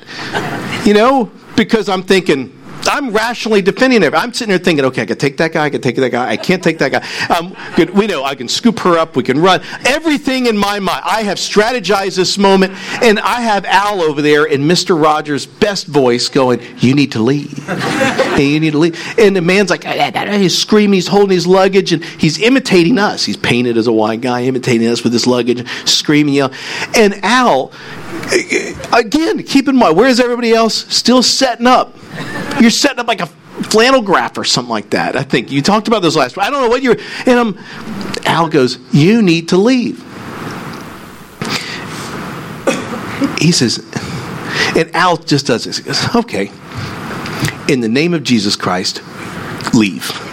[0.83, 2.56] you know, because I'm thinking
[2.87, 4.13] I'm rationally defending it.
[4.13, 6.29] I'm sitting there thinking, okay, I can take that guy, I can take that guy,
[6.29, 7.35] I can't take that guy.
[7.35, 9.61] Um, good, we know I can scoop her up, we can run.
[9.85, 12.73] Everything in my mind, I have strategized this moment,
[13.03, 15.01] and I have Al over there in Mr.
[15.01, 17.57] Rogers' best voice going, You need to leave.
[17.67, 19.19] hey, you need to leave.
[19.19, 23.25] And the man's like, he's screaming, he's holding his luggage, and he's imitating us.
[23.25, 26.55] He's painted as a white guy, imitating us with his luggage, screaming, yelling.
[26.95, 27.71] And Al,
[28.93, 30.85] again, keep in mind, where's everybody else?
[30.93, 31.95] Still setting up.
[32.59, 35.15] You're setting up like a flannel graph or something like that.
[35.15, 36.37] I think you talked about this last.
[36.37, 36.97] I don't know what you're.
[37.25, 37.65] And um,
[38.25, 40.03] Al goes, "You need to leave."
[43.39, 43.77] He says,
[44.75, 45.77] and Al just does this.
[45.77, 46.51] He goes, "Okay,
[47.67, 49.01] in the name of Jesus Christ,
[49.73, 50.26] leave."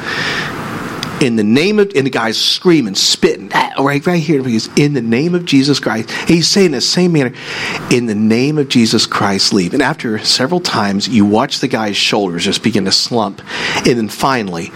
[1.20, 4.94] In the name of, and the guy's screaming, spitting, ah, right, right here, because in
[4.94, 7.32] the name of Jesus Christ, he's saying the same manner,
[7.90, 9.74] in the name of Jesus Christ, leave.
[9.74, 13.40] And after several times, you watch the guy's shoulders just begin to slump.
[13.76, 14.70] And then finally,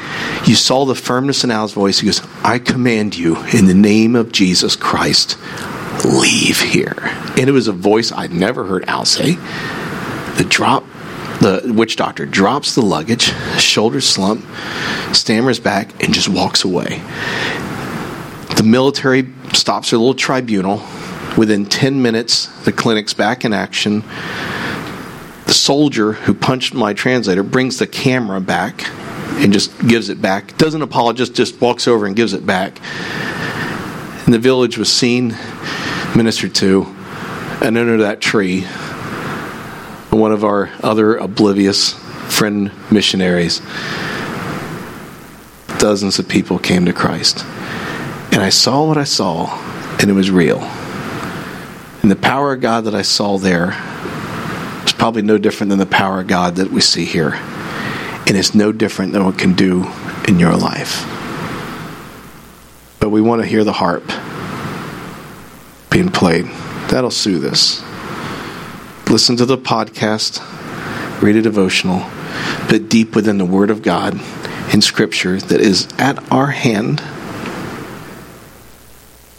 [0.47, 2.01] you saw the firmness in Al's voice.
[2.01, 5.37] He goes, I command you in the name of Jesus Christ,
[6.05, 6.97] leave here.
[7.37, 9.35] And it was a voice I'd never heard Al say.
[10.37, 10.85] The drop
[11.41, 14.45] the witch doctor drops the luggage, shoulders slump,
[15.15, 17.01] stammers back, and just walks away.
[18.57, 20.83] The military stops their little tribunal.
[21.37, 24.03] Within 10 minutes, the clinic's back in action.
[25.47, 28.89] The soldier who punched my translator brings the camera back
[29.37, 30.57] and just gives it back.
[30.59, 32.81] Doesn't apologize, just walks over and gives it back.
[34.25, 35.37] And the village was seen,
[36.17, 36.83] ministered to,
[37.63, 38.67] and under that tree
[40.19, 41.93] one of our other oblivious
[42.29, 43.61] friend missionaries,
[45.79, 47.45] dozens of people came to Christ.
[48.33, 49.49] And I saw what I saw,
[50.01, 50.61] and it was real.
[52.03, 53.71] And the power of God that I saw there
[54.85, 57.35] is probably no different than the power of God that we see here.
[58.27, 59.87] And it's no different than what can do
[60.27, 61.05] in your life.
[63.01, 64.07] But we want to hear the harp
[65.91, 66.47] being played.
[66.91, 67.83] That'll soothe us
[69.11, 70.43] listen to the podcast,
[71.23, 72.01] read a devotional,
[72.69, 74.21] but deep within the Word of God
[74.75, 77.03] in Scripture that is at our hand,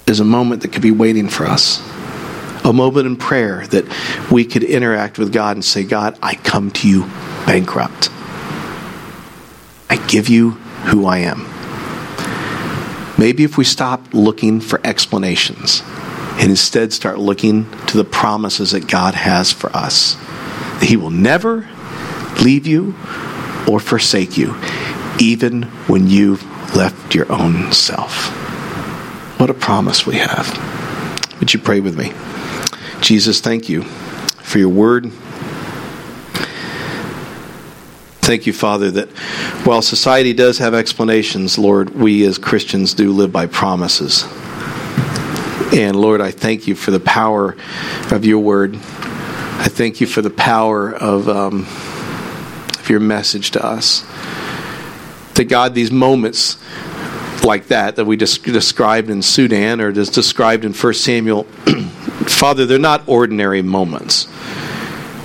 [0.07, 1.87] is a moment that could be waiting for us.
[2.65, 3.85] A moment in prayer that
[4.31, 7.03] we could interact with God and say, God, I come to you
[7.45, 8.09] bankrupt.
[9.87, 10.51] I give you
[10.89, 11.45] who I am.
[13.19, 15.83] Maybe if we stop looking for explanations
[16.39, 21.09] and instead start looking to the promises that God has for us, that He will
[21.09, 21.67] never
[22.41, 22.95] leave you
[23.67, 24.55] or forsake you,
[25.19, 26.43] even when you've
[26.75, 28.29] left your own self.
[29.37, 30.47] What a promise we have.
[31.39, 32.13] Would you pray with me?
[33.01, 35.11] Jesus, thank you for your word.
[38.21, 39.09] Thank you, Father, that
[39.65, 44.23] while society does have explanations, Lord, we as Christians do live by promises.
[45.73, 47.55] And Lord, I thank you for the power
[48.11, 48.75] of your word.
[48.75, 51.61] I thank you for the power of, um,
[52.79, 54.05] of your message to us.
[55.35, 56.57] That God, these moments
[57.43, 61.43] like that that we just described in Sudan or just described in 1 Samuel,
[62.27, 64.27] Father, they're not ordinary moments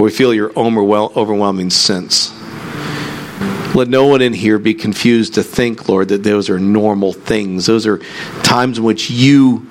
[0.05, 2.33] we feel your overwhelming sense.
[3.75, 7.67] Let no one in here be confused to think, Lord, that those are normal things.
[7.67, 7.99] Those are
[8.43, 9.67] times in which you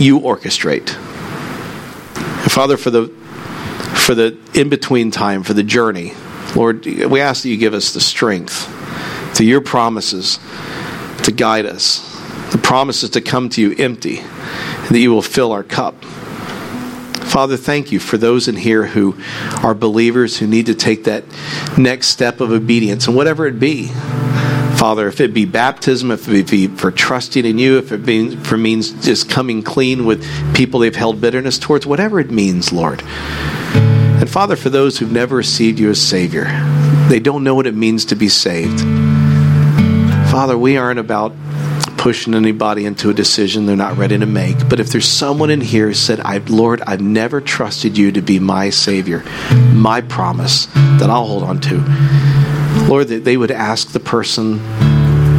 [0.00, 0.88] you orchestrate.
[2.48, 3.08] Father, for the
[3.94, 6.14] for the in between time, for the journey,
[6.56, 8.66] Lord, we ask that you give us the strength
[9.36, 10.38] to your promises
[11.22, 12.06] to guide us.
[12.50, 16.02] The promises to come to you empty, and that you will fill our cup.
[16.04, 19.16] Father, thank you for those in here who
[19.62, 21.22] are believers who need to take that
[21.78, 23.92] next step of obedience, and whatever it be.
[24.80, 28.34] Father, if it be baptism, if it be for trusting in you, if it be
[28.34, 33.02] for means just coming clean with people they've held bitterness towards, whatever it means, Lord.
[33.02, 36.46] And Father, for those who've never received you as Savior,
[37.10, 38.80] they don't know what it means to be saved.
[40.30, 41.34] Father, we aren't about
[41.98, 44.66] pushing anybody into a decision they're not ready to make.
[44.70, 48.22] But if there's someone in here who said, I, Lord, I've never trusted you to
[48.22, 49.24] be my Savior,
[49.74, 51.84] my promise that I'll hold on to,
[52.88, 54.58] Lord, that they would ask the person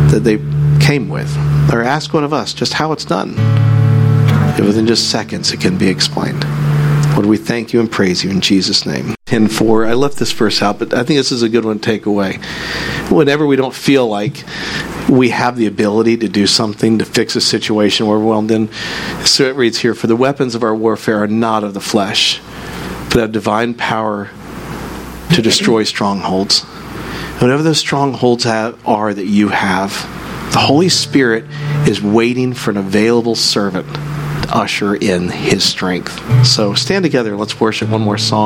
[0.10, 0.38] that they
[0.80, 1.36] came with,
[1.74, 3.36] or ask one of us just how it's done.
[3.38, 6.46] And within just seconds, it can be explained.
[7.14, 9.16] Lord, we thank you and praise you in Jesus' name.
[9.26, 9.86] 10 4.
[9.86, 12.06] I left this verse out, but I think this is a good one to take
[12.06, 12.40] away.
[13.10, 14.44] Whenever we don't feel like
[15.10, 18.72] we have the ability to do something to fix a situation we're overwhelmed in,
[19.24, 22.42] so it reads here For the weapons of our warfare are not of the flesh,
[23.06, 24.30] but have divine power
[25.34, 26.66] to destroy strongholds.
[27.42, 29.89] Whatever those strongholds have, are that you have,
[30.54, 31.46] the Holy Spirit
[31.88, 36.46] is waiting for an available servant to usher in his strength.
[36.46, 37.36] So stand together.
[37.36, 38.39] Let's worship one more song.